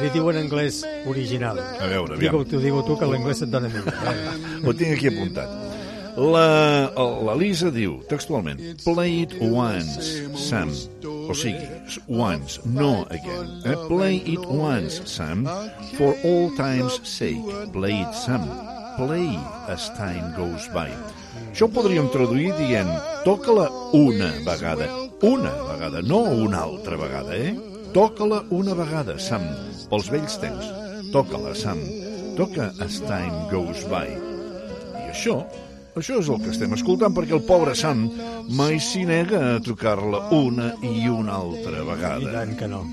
li 0.00 0.14
diu 0.18 0.34
en 0.34 0.42
anglès 0.48 0.82
original. 1.06 1.62
A 1.78 1.86
veure, 1.86 2.18
aviam. 2.18 2.26
Digue-ho 2.26 2.42
tu, 2.42 2.66
digue 2.66 2.86
tu, 2.90 2.98
que 2.98 3.14
l'anglès 3.14 3.46
et 3.46 3.54
dona 3.54 3.70
millor. 3.70 3.94
Eh? 4.18 4.38
Ho 4.66 4.74
tinc 4.74 4.98
aquí 4.98 5.14
apuntat. 5.14 5.69
La, 6.20 6.92
la 7.24 7.34
Lisa 7.34 7.70
diu, 7.72 7.94
textualment, 8.04 8.58
play 8.84 9.22
it 9.22 9.32
once, 9.40 10.20
Sam. 10.36 10.68
O 11.08 11.32
sigui, 11.32 11.64
once, 12.12 12.60
no 12.68 13.06
again. 13.08 13.48
Eh? 13.64 13.76
Play 13.88 14.20
it 14.28 14.44
once, 14.44 15.00
Sam, 15.08 15.48
for 15.96 16.12
all 16.20 16.52
time's 16.58 17.00
sake. 17.08 17.40
Play 17.72 18.02
it, 18.04 18.12
Sam. 18.12 18.44
Play 19.00 19.32
as 19.72 19.88
time 19.96 20.34
goes 20.36 20.68
by. 20.76 20.92
Això 21.54 21.70
ho 21.70 21.72
podríem 21.72 22.12
traduir 22.12 22.52
dient, 22.58 22.92
toca-la 23.24 23.70
una 23.96 24.28
vegada. 24.44 24.90
Una 25.24 25.54
vegada, 25.70 26.04
no 26.04 26.20
una 26.44 26.66
altra 26.66 27.00
vegada, 27.00 27.32
eh? 27.32 27.56
Toca-la 27.96 28.42
una 28.52 28.76
vegada, 28.76 29.16
Sam, 29.16 29.48
pels 29.88 30.12
vells 30.12 30.36
temps. 30.44 30.68
Toca-la, 31.16 31.56
Sam. 31.56 31.80
Toca 32.36 32.74
as 32.84 33.00
time 33.08 33.48
goes 33.48 33.88
by. 33.88 34.04
I 35.00 35.08
això 35.14 35.40
Això 35.98 36.20
és 36.22 36.28
el 36.32 36.38
que 36.42 36.52
estem 36.52 36.72
escoltant 36.76 37.14
perquè 37.16 37.34
el 37.36 37.42
pobre 37.48 37.74
Sant 37.80 38.04
mai 38.60 38.78
s'hi 38.80 39.02
nega 39.08 39.40
a 39.54 39.60
trucar-la 39.66 40.20
una 40.36 40.70
i 40.86 41.08
una 41.10 41.34
altra 41.42 41.82
I 41.82 41.86
vegada. 41.90 42.32
tant 42.38 42.56
que 42.60 42.68
no. 42.70 42.84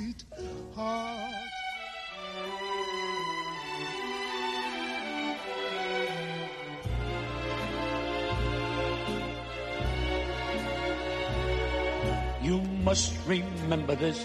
You 12.42 12.62
must 12.84 13.14
remember 13.26 13.96
this. 13.96 14.24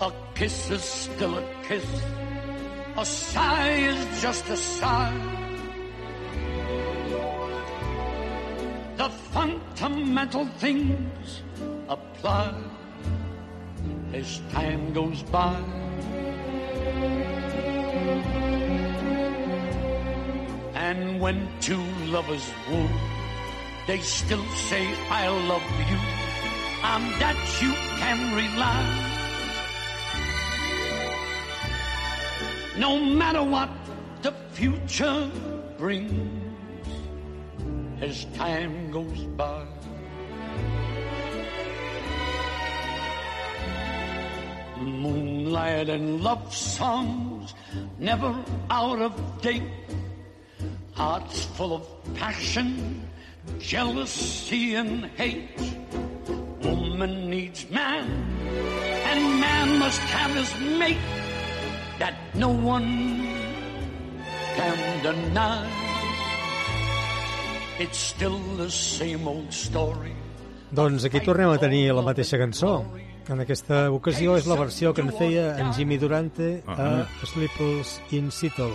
A 0.00 0.12
kiss 0.34 0.70
is 0.70 0.82
still 0.82 1.38
a 1.38 1.44
kiss. 1.66 1.86
A 2.96 3.04
sigh 3.04 3.72
is 3.92 4.22
just 4.22 4.48
a 4.50 4.56
sigh. 4.56 5.47
Fundamental 10.08 10.46
things 10.56 11.42
apply 11.86 12.54
as 14.14 14.40
time 14.52 14.90
goes 14.94 15.22
by. 15.24 15.54
And 20.72 21.20
when 21.20 21.46
two 21.60 21.84
lovers 22.06 22.50
woo, 22.70 22.88
they 23.86 23.98
still 23.98 24.44
say, 24.70 24.88
I 25.10 25.28
love 25.28 25.68
you. 25.90 26.00
On 26.82 27.02
that 27.20 27.36
you 27.60 27.72
can 28.00 28.18
rely. 28.34 28.84
No 32.78 32.98
matter 32.98 33.42
what 33.42 33.68
the 34.22 34.32
future 34.52 35.30
brings 35.76 36.88
as 38.00 38.24
time 38.36 38.90
goes 38.90 39.24
by. 39.36 39.77
Moonlight 44.88 45.88
and 45.88 46.20
love 46.22 46.54
songs 46.54 47.54
never 47.98 48.34
out 48.70 49.00
of 49.00 49.12
date. 49.42 49.62
Hearts 50.92 51.44
full 51.56 51.74
of 51.74 52.14
passion, 52.14 53.02
jealousy 53.58 54.74
and 54.74 55.06
hate. 55.16 55.48
Woman 56.62 57.30
needs 57.30 57.68
man, 57.70 58.04
and 59.06 59.40
man 59.40 59.78
must 59.78 60.00
have 60.00 60.34
his 60.34 60.52
mate 60.78 60.96
that 61.98 62.14
no 62.34 62.50
one 62.50 63.28
can 64.56 65.02
deny. 65.02 65.66
It's 67.78 67.98
still 67.98 68.38
the 68.56 68.70
same 68.70 69.28
old 69.28 69.52
story. 69.52 70.14
Doncs 70.74 71.04
aquí 71.06 71.20
tornem 71.24 71.54
a 71.54 71.58
tenir 71.58 71.94
la 71.94 72.02
mateixa 72.02 72.36
cançó. 72.36 72.84
En 73.28 73.40
aquesta 73.44 73.90
ocasió 73.92 74.36
és 74.40 74.46
la 74.48 74.56
versió 74.56 74.94
que 74.96 75.02
en 75.04 75.10
feia 75.12 75.50
en 75.60 75.72
Jimmy 75.76 75.98
Durante 76.00 76.62
a 76.66 76.76
Ah. 76.76 77.06
Sleepless 77.24 78.00
in 78.12 78.30
Seattle. 78.32 78.72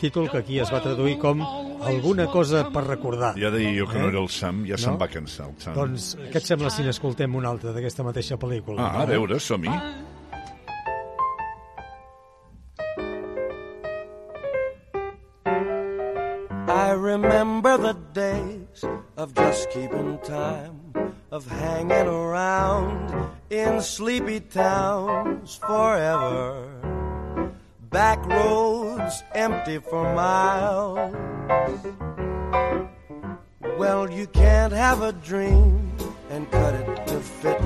Títol 0.00 0.30
que 0.30 0.38
aquí 0.38 0.58
es 0.60 0.70
va 0.72 0.80
traduir 0.82 1.18
com 1.18 1.40
Alguna 1.86 2.26
cosa 2.26 2.64
per 2.72 2.84
recordar. 2.86 3.34
Ja 3.38 3.50
deia 3.50 3.70
jo 3.78 3.86
que 3.86 3.98
no 3.98 4.06
Eh? 4.06 4.08
era 4.08 4.18
el 4.20 4.28
Sam, 4.28 4.64
ja 4.66 4.76
se'n 4.78 4.92
No? 4.92 4.98
va 4.98 5.08
cansar 5.08 5.48
el 5.50 5.60
Sam. 5.60 5.74
Doncs 5.74 6.16
què 6.32 6.36
et 6.40 6.44
sembla 6.46 6.70
si 6.70 6.82
n'escoltem 6.82 7.34
una 7.34 7.48
altra 7.50 7.72
d'aquesta 7.72 8.02
mateixa 8.02 8.36
pel·lícula? 8.38 8.80
Ah, 8.80 9.00
a 9.00 9.04
Eh? 9.04 9.06
veure, 9.06 9.38
som-hi. 9.38 9.68
I 16.68 16.90
remember 16.92 17.76
the 17.78 17.94
days 18.12 18.84
of 19.16 19.34
just 19.34 19.70
keeping 19.70 20.18
time, 20.24 20.85
of 21.30 21.46
hanging 21.46 22.06
around 22.06 23.30
in 23.50 23.80
sleepy 23.80 24.40
towns 24.40 25.56
forever. 25.56 26.68
Back 27.90 28.24
roads 28.26 29.22
empty 29.34 29.78
for 29.78 30.14
miles. 30.14 31.14
Well, 33.78 34.10
you 34.10 34.26
can't 34.28 34.72
have 34.72 35.02
a 35.02 35.12
dream 35.12 35.92
and 36.30 36.50
cut 36.50 36.74
it 36.74 37.06
to 37.08 37.20
fit. 37.20 37.60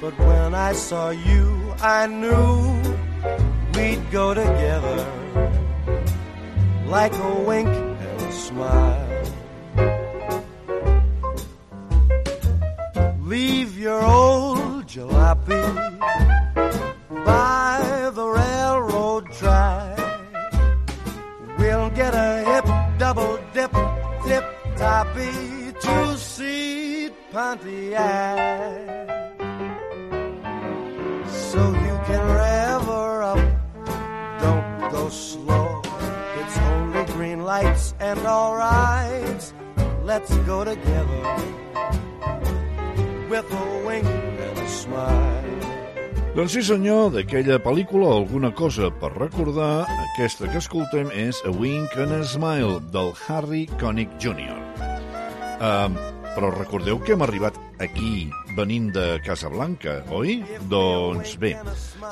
But 0.00 0.18
when 0.18 0.54
I 0.54 0.72
saw 0.72 1.10
you, 1.10 1.74
I 1.80 2.06
knew 2.06 2.82
we'd 3.74 4.10
go 4.10 4.34
together 4.34 5.06
like 6.86 7.12
a 7.14 7.34
wink 7.46 7.68
and 7.68 8.20
a 8.22 8.32
smile. 8.32 9.09
Leave 13.30 13.78
your 13.78 14.02
old 14.04 14.86
jalopy 14.88 15.62
by 17.24 18.10
the 18.12 18.26
railroad 18.26 19.30
track. 19.30 19.98
We'll 21.56 21.90
get 21.90 22.12
a 22.12 22.42
hip 22.50 22.66
double 22.98 23.38
dip 23.54 23.70
tip 24.26 24.44
toppy 24.76 25.30
two 25.80 26.16
seat 26.16 27.12
Pontiac. 27.30 29.06
So 31.28 31.60
you 31.86 31.96
can 32.08 32.22
rev 32.34 32.82
her 32.82 33.22
up, 33.22 34.40
don't 34.40 34.90
go 34.90 35.08
slow. 35.08 35.82
It's 36.40 36.58
only 36.58 37.04
green 37.12 37.44
lights 37.44 37.94
and 38.00 38.18
all 38.26 38.56
rights. 38.56 39.54
Let's 40.02 40.34
go 40.38 40.64
together 40.64 41.60
Doncs 46.34 46.54
sí 46.56 46.62
senyor, 46.66 47.12
d'aquella 47.14 47.60
pel·lícula 47.62 48.08
alguna 48.16 48.50
cosa 48.50 48.90
per 48.90 49.12
recordar, 49.14 49.84
aquesta 50.10 50.50
que 50.50 50.58
escoltem 50.58 51.12
és 51.14 51.38
A 51.46 51.52
Wink 51.54 51.94
and 52.02 52.16
a 52.16 52.22
Smile, 52.26 52.80
del 52.90 53.12
Harry 53.28 53.68
Connick 53.78 54.10
Jr. 54.22 54.58
Uh, 55.60 56.19
però 56.34 56.50
recordeu 56.54 57.00
que 57.02 57.14
hem 57.14 57.24
arribat 57.24 57.56
aquí 57.82 58.28
venint 58.56 58.90
de 58.94 59.04
Casablanca, 59.24 60.00
oi? 60.14 60.40
Doncs 60.70 61.36
bé, 61.42 61.52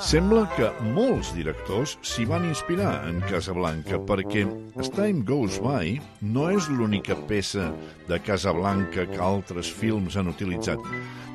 sembla 0.03 0.45
que 0.55 0.71
molts 0.95 1.31
directors 1.37 1.97
s'hi 2.05 2.25
van 2.29 2.47
inspirar 2.49 2.93
en 3.09 3.21
Casablanca 3.29 3.99
perquè 4.09 4.45
As 4.79 4.91
Time 4.95 5.23
Goes 5.27 5.59
By 5.63 5.97
no 6.35 6.49
és 6.55 6.69
l'única 6.71 7.17
peça 7.29 7.69
de 8.09 8.19
Casablanca 8.23 9.07
que 9.09 9.23
altres 9.23 9.71
films 9.71 10.19
han 10.19 10.31
utilitzat. 10.31 10.83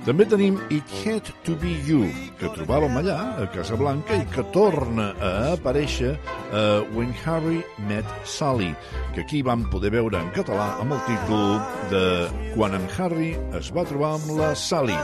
També 0.05 0.27
tenim 0.29 0.59
It 0.69 0.91
Had 1.01 1.31
to 1.47 1.55
Be 1.63 1.71
You, 1.87 2.11
que 2.37 2.51
trobàvem 2.53 2.99
allà, 3.01 3.17
a 3.41 3.47
Casablanca, 3.55 4.19
i 4.21 4.27
que 4.29 4.45
torna 4.53 5.07
a 5.17 5.31
aparèixer 5.55 6.11
a 6.53 6.65
When 6.93 7.15
Harry 7.25 7.63
Met 7.89 8.05
Sally, 8.29 8.75
que 9.15 9.25
aquí 9.25 9.41
vam 9.41 9.65
poder 9.73 9.95
veure 9.97 10.21
en 10.21 10.29
català 10.37 10.75
amb 10.85 10.93
el 10.99 11.01
títol 11.09 11.57
de 11.95 12.05
Quan 12.53 12.77
en 12.77 12.85
Harry 12.99 13.33
es 13.57 13.73
va 13.73 13.89
trobar 13.89 14.19
amb 14.19 14.35
la 14.37 14.53
Sally. 14.53 15.01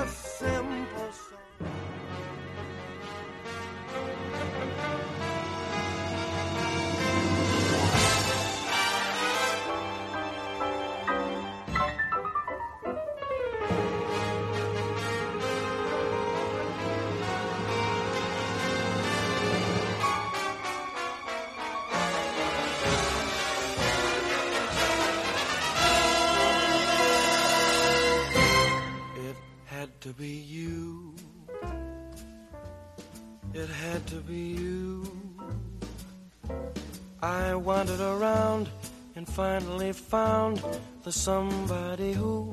Finally 39.40 39.92
found 39.92 40.60
the 41.02 41.10
somebody 41.10 42.12
who 42.12 42.52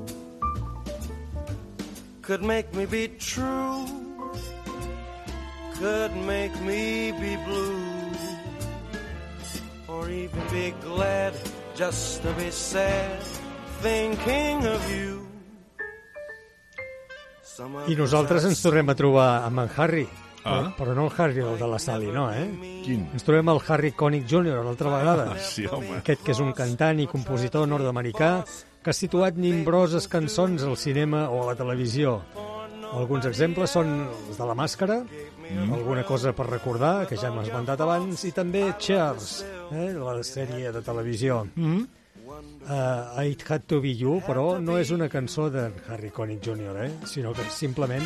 could 2.22 2.42
make 2.42 2.72
me 2.72 2.86
be 2.86 3.08
true, 3.18 3.84
could 5.76 6.16
make 6.24 6.54
me 6.62 7.12
be 7.12 7.36
blue, 7.44 8.08
or 9.86 10.08
even 10.08 10.40
be 10.50 10.72
glad 10.80 11.34
just 11.76 12.22
to 12.22 12.32
be 12.40 12.50
sad, 12.50 13.20
thinking 13.84 14.64
of 14.64 14.80
you. 14.90 15.28
I 17.88 17.96
nosaltres 17.98 18.44
ens 18.46 18.62
tornem 18.62 18.88
a 18.88 18.94
trobar 18.94 19.44
amb 19.44 19.66
en 19.66 19.70
Harry. 19.76 20.06
Ah. 20.48 20.58
Però, 20.58 20.72
però 20.78 20.94
no 20.96 21.06
el 21.08 21.12
Harry, 21.18 21.42
el 21.44 21.58
de 21.60 21.68
la 21.68 21.78
Sally, 21.82 22.08
no, 22.14 22.28
eh? 22.32 22.46
Quin? 22.84 23.04
Ens 23.12 23.26
trobem 23.26 23.52
el 23.52 23.60
Harry 23.68 23.92
Connick 23.92 24.28
Jr. 24.30 24.62
l'altra 24.64 24.92
vegada. 24.94 25.28
Ah, 25.34 25.42
sí, 25.42 25.66
home. 25.68 25.98
Aquest 26.00 26.24
que 26.24 26.32
és 26.32 26.40
un 26.44 26.54
cantant 26.56 27.02
i 27.02 27.08
compositor 27.10 27.68
nord-americà 27.68 28.32
que 28.82 28.94
ha 28.94 28.96
situat 28.96 29.36
nimbroses 29.36 30.08
cançons 30.08 30.64
al 30.64 30.78
cinema 30.80 31.26
o 31.28 31.42
a 31.42 31.50
la 31.50 31.58
televisió. 31.58 32.22
Alguns 32.88 33.26
exemples 33.28 33.74
són 33.76 33.90
els 34.06 34.38
de 34.38 34.46
la 34.48 34.54
màscara, 34.56 35.02
mm. 35.04 35.72
alguna 35.76 36.06
cosa 36.08 36.32
per 36.32 36.46
recordar, 36.48 37.04
que 37.10 37.18
ja 37.20 37.28
hem 37.28 37.42
esmentat 37.42 37.82
abans, 37.84 38.24
i 38.24 38.32
també 38.32 38.64
Cheers, 38.80 39.42
eh, 39.68 39.90
la 39.92 40.16
sèrie 40.24 40.72
de 40.72 40.82
televisió. 40.86 41.42
Mm. 41.54 41.84
Uh, 42.28 43.24
It 43.24 43.44
Had 43.48 43.64
To 43.68 43.80
Be 43.80 43.94
You, 43.96 44.18
però 44.26 44.58
no 44.60 44.76
és 44.78 44.90
una 44.92 45.08
cançó 45.08 45.48
de 45.50 45.70
Harry 45.88 46.10
Connick 46.12 46.44
Jr., 46.44 46.74
eh? 46.84 46.90
sinó 47.08 47.32
que 47.32 47.46
simplement 47.50 48.04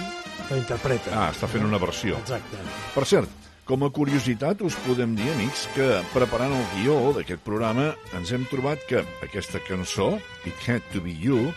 la 0.51 0.59
interpreta. 0.61 1.11
Ah, 1.11 1.31
està 1.35 1.51
fent 1.51 1.67
una 1.67 1.81
versió. 1.83 2.21
Exacte. 2.23 2.61
Per 2.95 3.05
cert, 3.09 3.43
com 3.67 3.83
a 3.87 3.91
curiositat 3.95 4.63
us 4.67 4.79
podem 4.87 5.17
dir, 5.19 5.29
amics, 5.35 5.67
que 5.75 5.89
preparant 6.15 6.55
el 6.55 6.67
guió 6.77 6.99
d'aquest 7.19 7.43
programa 7.47 7.93
ens 8.19 8.33
hem 8.35 8.47
trobat 8.51 8.83
que 8.89 9.03
aquesta 9.27 9.63
cançó, 9.67 10.13
It 10.47 10.67
Had 10.69 10.87
To 10.95 11.03
Be 11.05 11.15
You, 11.19 11.51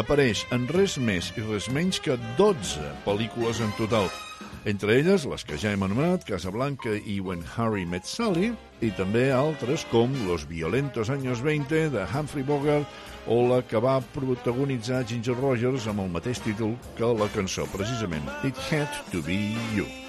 apareix 0.00 0.46
en 0.54 0.68
res 0.70 0.96
més 1.00 1.32
i 1.36 1.44
res 1.44 1.68
menys 1.72 2.00
que 2.04 2.20
12 2.40 2.84
pel·lícules 3.06 3.64
en 3.64 3.72
total. 3.80 4.08
Entre 4.68 4.98
elles, 4.98 5.24
les 5.24 5.44
que 5.48 5.56
ja 5.56 5.70
hem 5.72 5.84
anomenat, 5.86 6.26
Casablanca 6.28 6.92
i 7.08 7.16
When 7.24 7.40
Harry 7.56 7.86
Met 7.88 8.04
Sally, 8.04 8.50
i 8.84 8.90
també 8.98 9.30
altres 9.32 9.86
com 9.88 10.12
Los 10.26 10.44
violentos 10.50 11.08
años 11.08 11.40
20 11.40 11.88
de 11.94 12.04
Humphrey 12.04 12.44
Bogart 12.44 12.84
o 13.26 13.40
la 13.48 13.62
que 13.64 13.80
va 13.80 13.96
protagonitzar 14.12 15.06
Ginger 15.08 15.38
Rogers 15.40 15.88
amb 15.88 16.04
el 16.04 16.12
mateix 16.12 16.44
títol 16.44 16.76
que 17.00 17.08
la 17.22 17.32
cançó, 17.32 17.64
precisament, 17.72 18.28
It 18.44 18.60
Had 18.68 19.02
To 19.14 19.24
Be 19.24 19.40
You. 19.72 19.99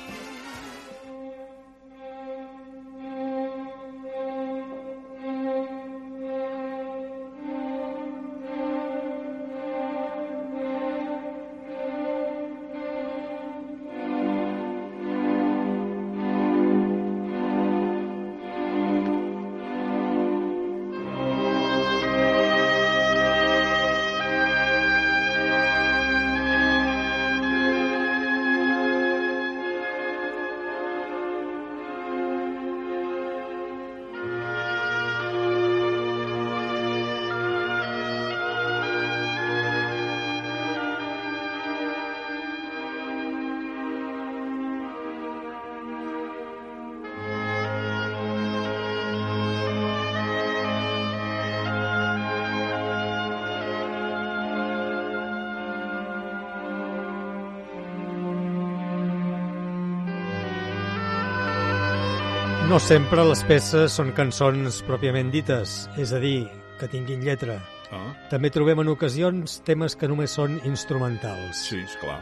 No 62.72 62.78
sempre 62.80 63.20
les 63.28 63.42
peces 63.44 63.98
són 63.98 64.14
cançons 64.16 64.78
pròpiament 64.88 65.28
dites, 65.34 65.74
és 66.00 66.14
a 66.16 66.20
dir, 66.24 66.46
que 66.80 66.88
tinguin 66.88 67.20
lletra. 67.26 67.58
Ah. 67.92 68.14
També 68.32 68.48
trobem 68.48 68.80
en 68.80 68.92
ocasions 68.94 69.58
temes 69.68 69.98
que 70.00 70.08
només 70.08 70.32
són 70.40 70.54
instrumentals. 70.70 71.66
Sí, 71.66 71.82
esclar. 71.84 72.22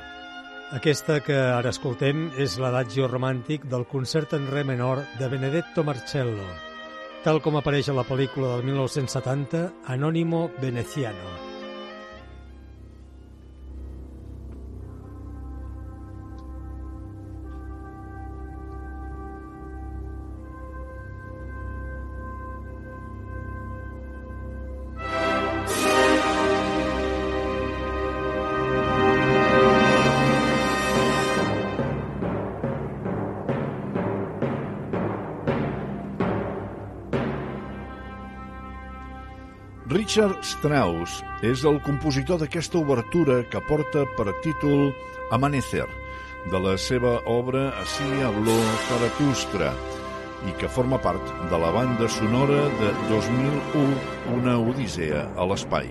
Aquesta 0.73 1.19
que 1.21 1.37
ara 1.37 1.69
escoltem 1.69 2.31
és 2.41 2.57
l'adagio 2.57 3.05
romàntic 3.11 3.67
del 3.69 3.85
concert 3.91 4.33
en 4.39 4.49
re 4.49 4.63
menor 4.65 5.03
de 5.19 5.29
Benedetto 5.29 5.85
Marcello, 5.85 6.47
tal 7.21 7.43
com 7.45 7.61
apareix 7.61 7.93
a 7.93 7.99
la 7.99 8.07
pel·lícula 8.09 8.55
del 8.55 8.65
1970 8.71 9.67
Anónimo 9.85 10.47
Veneciano. 10.65 11.48
Richard 40.19 40.43
Strauss 40.43 41.21
és 41.47 41.61
el 41.63 41.77
compositor 41.79 42.41
d'aquesta 42.41 42.75
obertura 42.75 43.37
que 43.47 43.59
porta 43.63 44.01
per 44.17 44.33
títol 44.43 44.89
Amanecer, 45.31 45.85
de 46.51 46.59
la 46.59 46.73
seva 46.75 47.13
obra 47.31 47.69
Así 47.79 48.03
habló 48.27 48.57
Zaratustra, 48.89 49.69
i 50.43 50.51
que 50.59 50.67
forma 50.67 50.99
part 50.99 51.23
de 51.47 51.59
la 51.63 51.69
banda 51.71 52.09
sonora 52.11 52.65
de 52.81 52.89
2001, 53.07 53.93
Una 54.35 54.57
odissea 54.59 55.21
a 55.39 55.45
l'espai. 55.47 55.87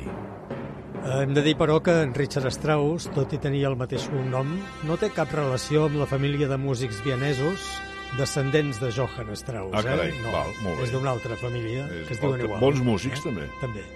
Hem 1.08 1.32
de 1.32 1.46
dir, 1.46 1.54
però, 1.56 1.78
que 1.80 1.94
en 2.02 2.12
Richard 2.12 2.50
Strauss, 2.52 3.08
tot 3.14 3.32
i 3.32 3.40
tenir 3.40 3.64
el 3.70 3.78
mateix 3.80 4.10
cognom, 4.12 4.50
no 4.84 4.98
té 5.00 5.08
cap 5.08 5.32
relació 5.32 5.86
amb 5.86 6.02
la 6.02 6.10
família 6.10 6.50
de 6.52 6.58
músics 6.60 7.00
vienesos 7.06 7.70
descendents 8.18 8.76
de 8.80 8.92
Johann 8.92 9.32
Strauss. 9.40 9.72
Ah, 9.72 9.80
carai, 9.88 10.12
eh? 10.12 10.20
no, 10.20 10.36
val, 10.36 10.52
molt 10.66 10.82
bé. 10.82 10.84
és 10.84 10.92
d'una 10.92 11.16
altra 11.16 11.40
família 11.40 11.88
És 11.88 12.06
que 12.10 12.18
es 12.18 12.20
diuen 12.20 12.44
igual. 12.44 12.60
bons 12.60 12.84
músics, 12.84 13.24
també. 13.24 13.48
També. 13.64 13.86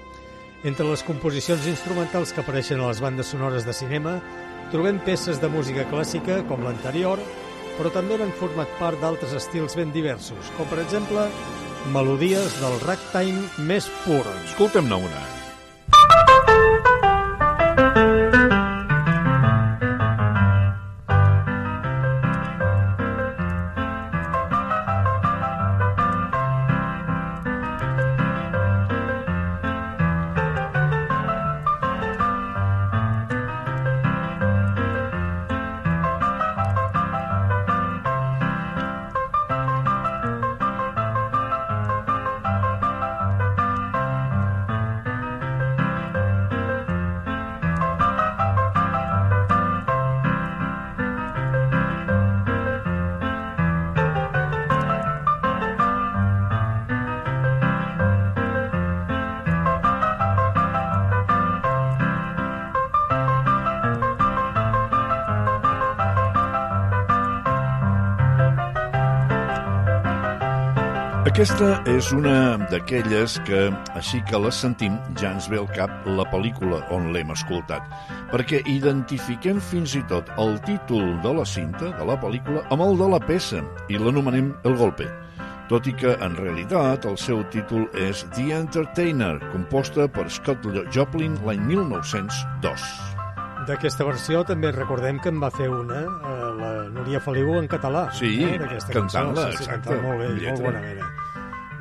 Entre 0.62 0.86
les 0.86 1.02
composicions 1.02 1.64
instrumentals 1.66 2.30
que 2.30 2.38
apareixen 2.38 2.78
a 2.78 2.86
les 2.86 3.00
bandes 3.02 3.32
sonores 3.34 3.66
de 3.66 3.74
cinema 3.74 4.20
trobem 4.70 5.00
peces 5.02 5.40
de 5.42 5.50
música 5.50 5.88
clàssica, 5.90 6.38
com 6.46 6.62
l'anterior, 6.62 7.18
però 7.80 7.90
també 7.90 8.20
n'han 8.20 8.32
format 8.38 8.70
part 8.78 9.02
d'altres 9.02 9.34
estils 9.42 9.74
ben 9.76 9.90
diversos, 9.92 10.54
com 10.56 10.70
per 10.70 10.78
exemple 10.86 11.26
melodies 11.90 12.60
del 12.62 12.78
ragtime 12.86 13.48
més 13.66 13.90
pur. 14.06 14.22
Escolta'm-ne 14.46 15.02
una. 15.10 15.41
Aquesta 71.42 71.72
és 71.90 72.06
una 72.14 72.54
d'aquelles 72.70 73.32
que, 73.42 73.64
així 73.98 74.20
que 74.28 74.38
les 74.38 74.60
sentim, 74.62 74.94
ja 75.18 75.32
ens 75.34 75.48
ve 75.50 75.56
al 75.58 75.64
cap 75.74 76.04
la 76.06 76.22
pel·lícula 76.30 76.78
on 76.94 77.08
l'hem 77.10 77.32
escoltat, 77.34 77.88
perquè 78.30 78.60
identifiquem 78.70 79.58
fins 79.72 79.96
i 79.98 80.04
tot 80.06 80.30
el 80.38 80.54
títol 80.62 81.16
de 81.24 81.32
la 81.34 81.42
cinta, 81.42 81.88
de 81.98 82.06
la 82.06 82.14
pel·lícula, 82.22 82.62
amb 82.70 82.86
el 82.86 82.94
de 83.00 83.08
la 83.16 83.18
peça, 83.26 83.58
i 83.90 83.98
l'anomenem 83.98 84.52
El 84.62 84.76
Golpe, 84.78 85.08
tot 85.72 85.88
i 85.90 85.96
que, 85.98 86.12
en 86.22 86.38
realitat, 86.38 87.08
el 87.10 87.18
seu 87.18 87.42
títol 87.50 87.88
és 87.98 88.22
The 88.36 88.60
Entertainer, 88.60 89.32
composta 89.48 90.06
per 90.06 90.28
Scott 90.30 90.70
Joplin 90.94 91.34
l'any 91.42 91.66
1902. 91.72 92.86
D'aquesta 93.66 94.06
versió 94.06 94.44
també 94.46 94.70
recordem 94.78 95.18
que 95.18 95.34
en 95.34 95.42
va 95.42 95.50
fer 95.50 95.66
una, 95.74 96.06
eh, 96.06 96.38
la 96.62 96.72
Núria 96.94 97.18
Feliu 97.26 97.58
en 97.58 97.66
català. 97.66 98.06
Sí, 98.14 98.32
eh, 98.46 98.62
cantant-la. 98.94 99.50
Sí, 99.50 99.58
sí, 99.58 99.66
exacte, 99.66 99.90
cantant 99.90 100.06
molt 100.06 100.22
bé, 100.22 100.30
amb 100.30 100.38
molt 100.38 100.46
lletra. 100.46 100.70
bona 100.70 100.86
mena. 100.86 101.12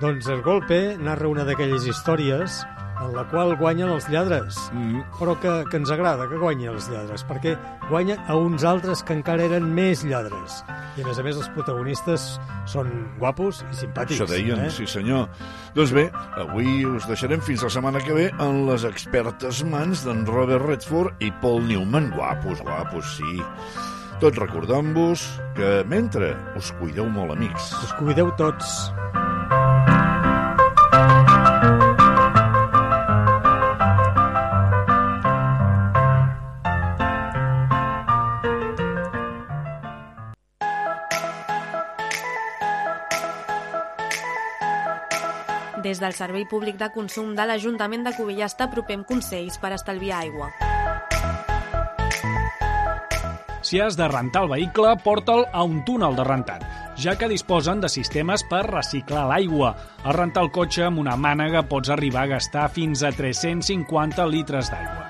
Doncs 0.01 0.25
el 0.33 0.39
golpe 0.41 0.95
narra 0.97 1.29
una 1.29 1.43
d'aquelles 1.45 1.83
històries 1.85 2.63
en 3.01 3.11
la 3.13 3.21
qual 3.29 3.51
guanyen 3.57 3.91
els 3.93 4.07
lladres, 4.09 4.57
mm. 4.73 5.03
però 5.19 5.35
que, 5.37 5.51
que 5.69 5.77
ens 5.77 5.91
agrada 5.93 6.25
que 6.29 6.39
guanyin 6.41 6.71
els 6.71 6.87
lladres, 6.89 7.21
perquè 7.29 7.53
guanyen 7.89 8.17
a 8.25 8.37
uns 8.37 8.65
altres 8.65 9.03
que 9.05 9.13
encara 9.13 9.45
eren 9.45 9.67
més 9.77 10.01
lladres. 10.01 10.61
I, 10.97 11.03
a 11.03 11.05
més 11.05 11.21
a 11.21 11.25
més, 11.25 11.37
els 11.37 11.51
protagonistes 11.53 12.25
són 12.69 12.89
guapos 13.21 13.61
i 13.67 13.77
simpàtics. 13.83 14.23
Això 14.23 14.29
deien, 14.31 14.65
eh? 14.65 14.71
sí 14.73 14.89
senyor. 14.89 15.29
Doncs 15.77 15.93
bé, 15.93 16.07
avui 16.41 16.81
us 16.89 17.05
deixarem 17.09 17.45
fins 17.45 17.61
la 17.65 17.69
setmana 17.73 18.01
que 18.01 18.17
ve 18.17 18.27
en 18.41 18.63
les 18.71 18.85
expertes 18.89 19.61
mans 19.69 20.01
d'en 20.07 20.25
Robert 20.29 20.65
Redford 20.65 21.21
i 21.21 21.29
Paul 21.45 21.61
Newman. 21.69 22.09
Guapos, 22.17 22.65
guapos, 22.65 23.17
sí. 23.19 23.41
Tot 24.21 24.37
recordant-vos 24.37 25.29
que 25.57 25.81
mentre 25.89 26.33
us 26.57 26.73
cuideu 26.81 27.05
molt, 27.09 27.37
amics. 27.37 27.73
Us 27.85 27.97
cuideu 28.01 28.33
tots. 28.41 28.89
Des 45.91 45.99
del 45.99 46.13
Servei 46.15 46.45
Públic 46.47 46.77
de 46.79 46.87
Consum 46.93 47.33
de 47.35 47.43
l'Ajuntament 47.43 48.05
de 48.05 48.13
Cubelles 48.15 48.53
t'apropem 48.55 49.01
consells 49.03 49.57
per 49.59 49.73
estalviar 49.75 50.21
aigua. 50.21 50.47
Si 53.59 53.81
has 53.83 53.97
de 53.99 54.07
rentar 54.07 54.45
el 54.45 54.53
vehicle, 54.53 54.93
porta'l 55.03 55.43
a 55.51 55.65
un 55.67 55.81
túnel 55.83 56.15
de 56.15 56.23
rentat, 56.23 56.63
ja 56.95 57.17
que 57.19 57.27
disposen 57.27 57.83
de 57.83 57.89
sistemes 57.91 58.45
per 58.47 58.61
reciclar 58.69 59.25
l'aigua. 59.27 59.73
A 60.07 60.15
rentar 60.15 60.45
el 60.47 60.53
cotxe 60.55 60.87
amb 60.87 61.03
una 61.03 61.17
mànega 61.19 61.65
pots 61.67 61.91
arribar 61.91 62.23
a 62.23 62.33
gastar 62.37 62.69
fins 62.71 63.03
a 63.03 63.11
350 63.11 64.29
litres 64.31 64.71
d'aigua. 64.71 65.09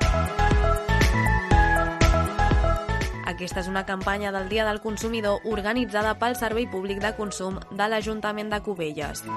Aquesta 3.30 3.62
és 3.62 3.70
una 3.70 3.86
campanya 3.86 4.34
del 4.34 4.50
Dia 4.50 4.66
del 4.66 4.82
Consumidor 4.82 5.46
organitzada 5.46 6.18
pel 6.18 6.34
Servei 6.42 6.66
Públic 6.66 7.06
de 7.06 7.14
Consum 7.22 7.62
de 7.70 7.94
l'Ajuntament 7.94 8.50
de 8.50 8.66
Cubelles. 8.66 9.28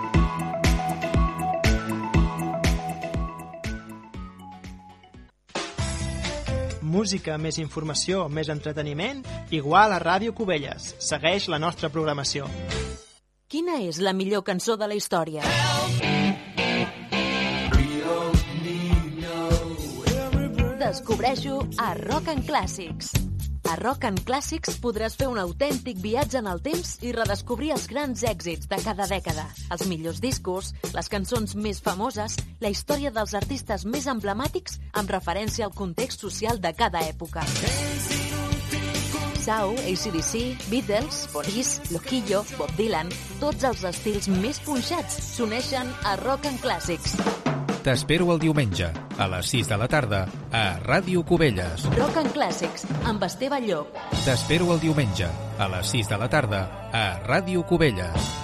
Música, 6.85 7.39
més 7.41 7.57
informació, 7.59 8.27
més 8.29 8.51
entreteniment, 8.53 9.23
igual 9.51 9.95
a 9.97 10.01
Ràdio 10.03 10.35
Cubelles. 10.37 10.93
Segueix 11.01 11.49
la 11.49 11.59
nostra 11.59 11.89
programació. 11.89 12.47
Quina 13.49 13.81
és 13.89 14.01
la 14.05 14.13
millor 14.13 14.45
cançó 14.45 14.77
de 14.77 14.89
la 14.91 14.99
història? 14.99 15.43
Descobreixo 20.85 21.63
a 21.81 21.95
Rock 22.05 22.29
and 22.29 22.45
Classics. 22.47 23.34
A 23.71 23.77
Rock 23.77 24.05
and 24.05 24.21
Classics 24.27 24.77
podràs 24.83 25.17
fer 25.19 25.27
un 25.31 25.39
autèntic 25.41 25.99
viatge 26.03 26.39
en 26.41 26.49
el 26.51 26.61
temps 26.65 26.99
i 27.03 27.13
redescobrir 27.17 27.73
els 27.75 27.87
grans 27.91 28.25
èxits 28.29 28.69
de 28.71 28.79
cada 28.85 29.07
dècada, 29.11 29.47
els 29.73 29.87
millors 29.89 30.21
discos, 30.21 30.73
les 30.95 31.09
cançons 31.09 31.57
més 31.57 31.81
famoses, 31.83 32.37
la 32.61 32.73
història 32.73 33.13
dels 33.15 33.35
artistes 33.35 33.87
més 33.89 34.07
emblemàtics 34.11 34.79
amb 34.93 35.11
referència 35.11 35.67
al 35.69 35.75
context 35.75 36.27
social 36.27 36.61
de 36.61 36.75
cada 36.77 37.03
època. 37.09 37.47
Sau, 39.45 39.75
ACDC, 39.77 40.71
Beatles, 40.71 41.27
Police, 41.33 41.81
Loquillo, 41.93 42.45
Bob 42.57 42.71
Dylan, 42.79 43.13
tots 43.41 43.65
els 43.69 43.85
estils 43.91 44.31
més 44.41 44.61
punxats 44.65 45.21
s'uneixen 45.35 45.93
a 46.05 46.17
Rock 46.25 46.49
and 46.49 46.65
Classics. 46.65 47.19
T'espero 47.85 48.31
el 48.33 48.39
diumenge, 48.41 48.87
a 49.21 49.27
les 49.29 49.51
6 49.53 49.69
de 49.69 49.77
la 49.77 49.89
tarda, 49.93 50.23
a 50.57 50.63
Ràdio 50.87 51.21
Cubelles. 51.29 51.85
Rock 51.99 52.17
and 52.23 52.33
Classics, 52.33 52.87
amb 53.05 53.27
Esteve 53.29 53.59
Llop. 53.67 53.99
T'espero 54.25 54.71
el 54.73 54.81
diumenge, 54.87 55.29
a 55.61 55.69
les 55.77 55.93
6 55.93 56.09
de 56.15 56.21
la 56.25 56.31
tarda, 56.33 56.65
a 56.97 57.05
Ràdio 57.29 57.67
Cubelles. 57.69 58.44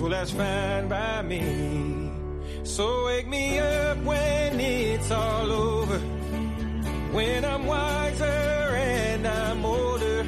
Well, 0.00 0.08
that's 0.08 0.30
fine 0.30 0.88
by 0.88 1.20
me. 1.20 2.10
So 2.64 3.04
wake 3.04 3.28
me 3.28 3.58
up 3.58 3.98
when 3.98 4.58
it's 4.58 5.10
all 5.10 5.52
over. 5.52 5.98
When 7.12 7.44
I'm 7.44 7.66
wiser 7.66 8.24
and 8.24 9.26
I'm 9.26 9.62
older. 9.62 10.26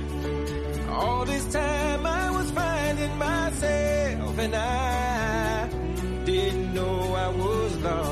All 0.90 1.24
this 1.24 1.50
time 1.50 2.04
I 2.04 2.30
was 2.30 2.50
finding 2.50 3.16
myself 3.16 4.38
and 4.38 4.54
I 4.54 5.68
didn't 6.26 6.74
know 6.74 7.14
I 7.14 7.28
was 7.28 7.76
lost. 7.78 8.11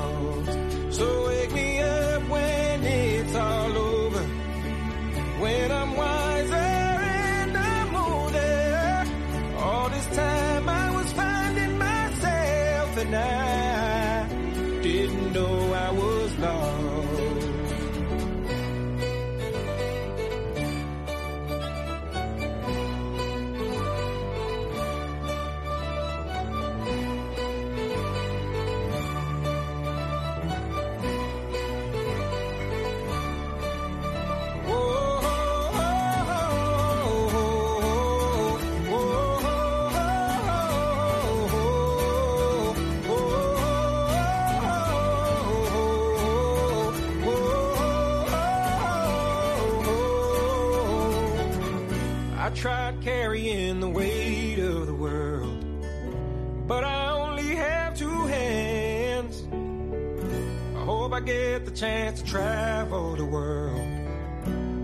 chance 61.81 62.21
to 62.21 62.27
travel 62.27 63.17
the 63.17 63.25
world, 63.25 63.89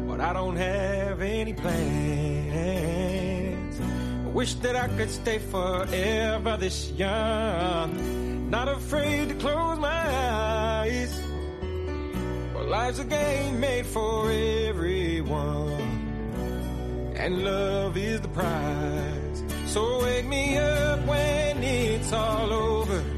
but 0.08 0.18
I 0.18 0.32
don't 0.32 0.56
have 0.56 1.20
any 1.20 1.52
plans. 1.52 1.78
I 3.78 4.28
wish 4.30 4.54
that 4.54 4.74
I 4.76 4.88
could 4.88 5.10
stay 5.10 5.38
forever 5.38 6.56
this 6.56 6.90
young, 6.92 8.48
not 8.48 8.68
afraid 8.68 9.28
to 9.28 9.34
close 9.34 9.78
my 9.78 10.08
eyes. 10.08 11.20
But 12.54 12.68
life's 12.68 12.98
a 13.00 13.04
game 13.04 13.60
made 13.60 13.84
for 13.84 14.30
everyone, 14.30 15.82
and 17.14 17.44
love 17.44 17.98
is 17.98 18.22
the 18.22 18.28
prize. 18.28 19.44
So 19.66 20.02
wake 20.02 20.24
me 20.24 20.56
up 20.56 21.04
when 21.04 21.62
it's 21.62 22.10
all 22.10 22.50
over 22.50 23.15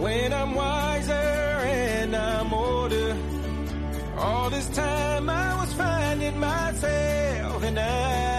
when 0.00 0.32
I'm 0.32 0.54
wiser 0.54 1.12
and 1.12 2.14
I'm 2.16 2.52
older. 2.52 3.16
All 4.18 4.50
this 4.50 4.68
time 4.68 5.28
I 5.28 5.60
was 5.60 5.72
finding 5.74 6.38
myself 6.38 7.62
and 7.62 7.78
I 7.78 8.33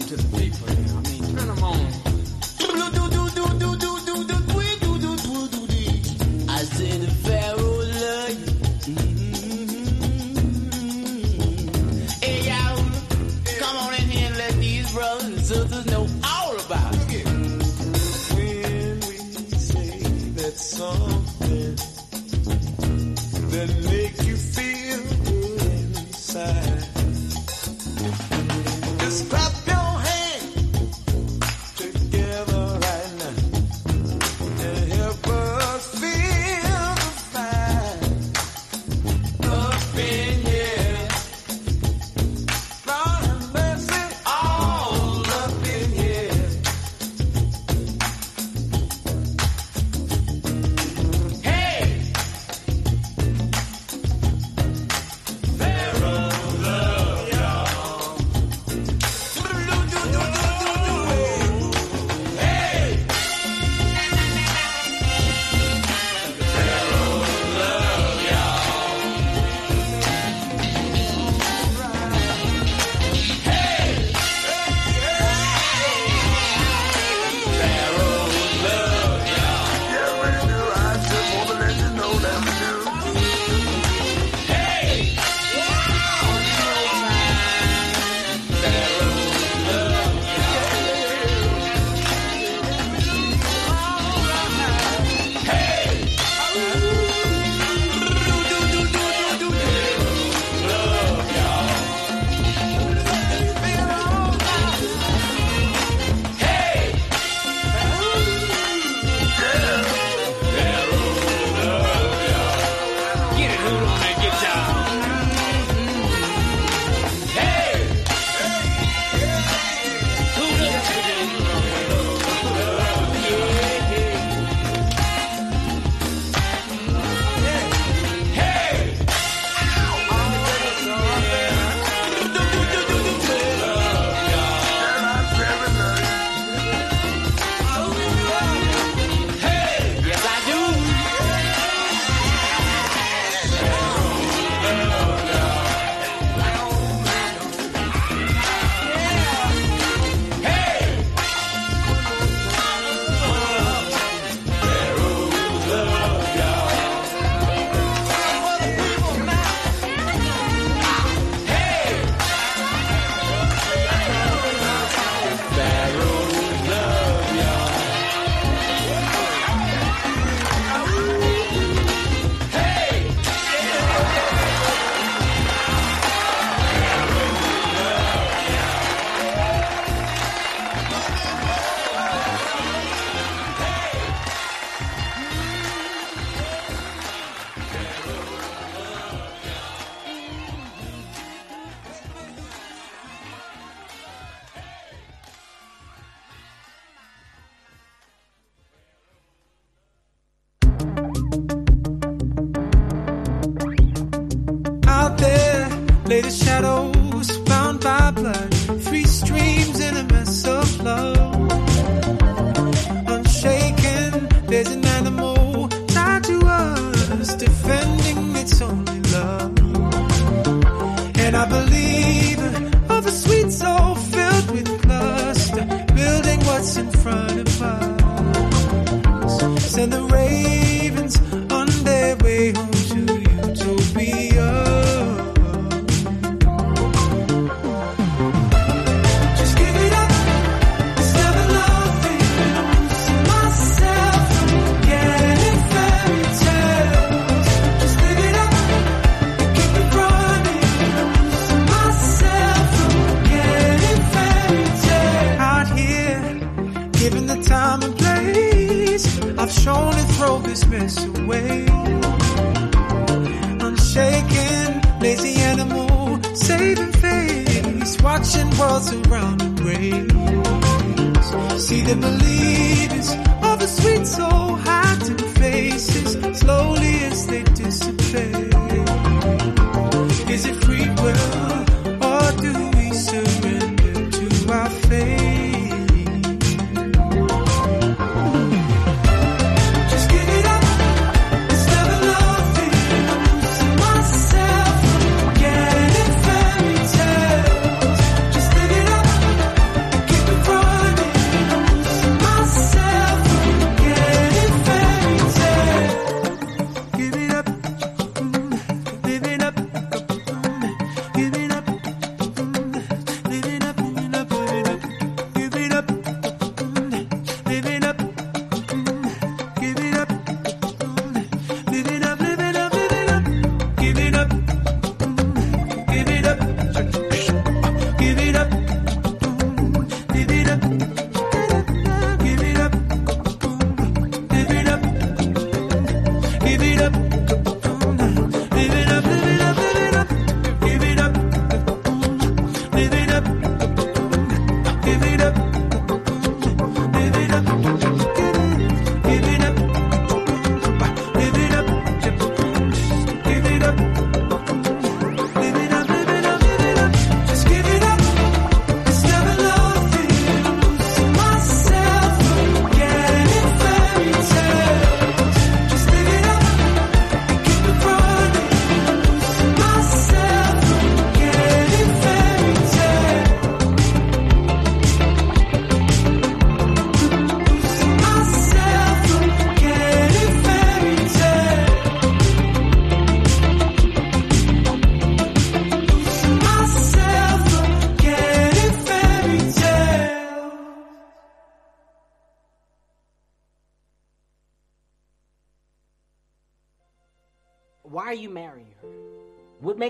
said 0.00 0.08
something 0.08 0.16
to 0.18 0.22
the 0.22 0.25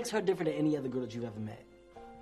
makes 0.07 0.13
her 0.13 0.21
different 0.21 0.53
than 0.53 0.65
any 0.65 0.77
other 0.77 0.87
girl 0.87 1.01
that 1.01 1.13
you've 1.13 1.25
ever 1.25 1.39
met? 1.41 1.65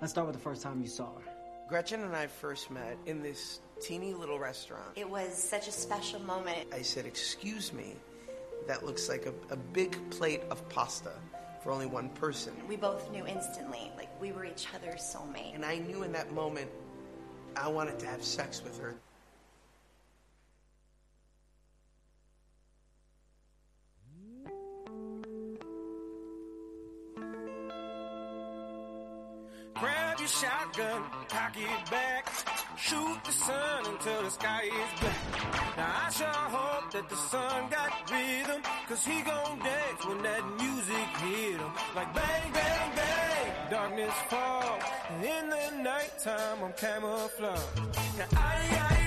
Let's 0.00 0.12
start 0.12 0.26
with 0.26 0.34
the 0.34 0.42
first 0.42 0.60
time 0.60 0.82
you 0.82 0.88
saw 0.88 1.04
her. 1.04 1.32
Gretchen 1.68 2.02
and 2.02 2.16
I 2.16 2.26
first 2.26 2.68
met 2.68 2.98
in 3.06 3.22
this 3.22 3.60
teeny 3.80 4.12
little 4.12 4.40
restaurant. 4.40 4.96
It 4.96 5.08
was 5.08 5.32
such 5.34 5.68
a 5.68 5.70
special 5.70 6.18
moment. 6.22 6.66
I 6.74 6.82
said, 6.82 7.06
Excuse 7.06 7.72
me, 7.72 7.94
that 8.66 8.84
looks 8.84 9.08
like 9.08 9.26
a, 9.26 9.34
a 9.52 9.56
big 9.56 9.96
plate 10.10 10.42
of 10.50 10.68
pasta 10.68 11.12
for 11.62 11.70
only 11.70 11.86
one 11.86 12.08
person. 12.08 12.54
We 12.68 12.74
both 12.74 13.08
knew 13.12 13.24
instantly, 13.24 13.92
like 13.96 14.10
we 14.20 14.32
were 14.32 14.44
each 14.44 14.66
other's 14.74 15.02
soulmate. 15.02 15.54
And 15.54 15.64
I 15.64 15.78
knew 15.78 16.02
in 16.02 16.10
that 16.10 16.32
moment 16.32 16.68
I 17.54 17.68
wanted 17.68 18.00
to 18.00 18.06
have 18.06 18.24
sex 18.24 18.64
with 18.64 18.80
her. 18.80 18.96
Grab 29.80 30.18
your 30.18 30.28
shotgun, 30.28 31.02
cock 31.28 31.54
it 31.56 31.90
back. 31.90 32.32
Shoot 32.78 33.18
the 33.24 33.32
sun 33.32 33.86
until 33.86 34.22
the 34.22 34.30
sky 34.30 34.62
is 34.64 35.00
black. 35.00 35.76
Now 35.76 36.06
I 36.06 36.10
sure 36.10 36.26
hope 36.26 36.92
that 36.92 37.08
the 37.10 37.16
sun 37.16 37.68
got 37.70 38.10
rhythm. 38.10 38.62
Cause 38.88 39.04
he 39.04 39.20
gon' 39.22 39.58
dance 39.58 40.06
when 40.06 40.22
that 40.22 40.44
music 40.58 41.08
hit 41.24 41.60
him. 41.60 41.72
Like 41.94 42.14
bang, 42.14 42.52
bang, 42.52 42.90
bang, 42.96 43.70
darkness 43.70 44.14
falls. 44.30 44.82
In 45.22 45.50
the 45.50 45.82
nighttime, 45.82 46.64
I'm 46.64 46.72
camouflaged. 46.72 47.62
Now 48.18 48.26
I, 48.32 49.05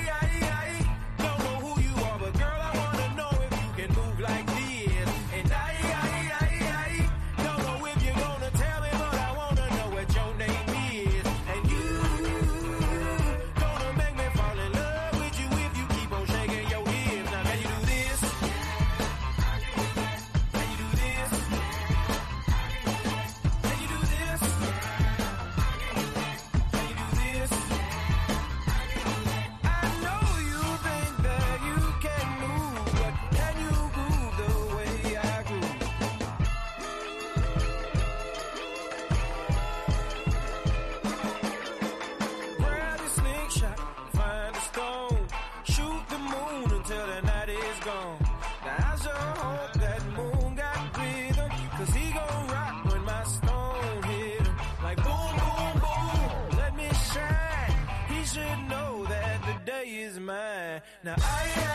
Now 61.10 61.16
I, 61.24 61.52
I, 61.56 61.69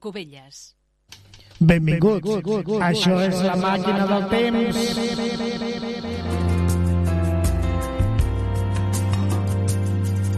Cubelles. 0.00 0.60
Benvinguts. 1.60 2.80
Això 2.88 3.20
és 3.26 3.42
la 3.44 3.56
màquina 3.60 4.06
del 4.08 4.28
temps. 4.32 5.29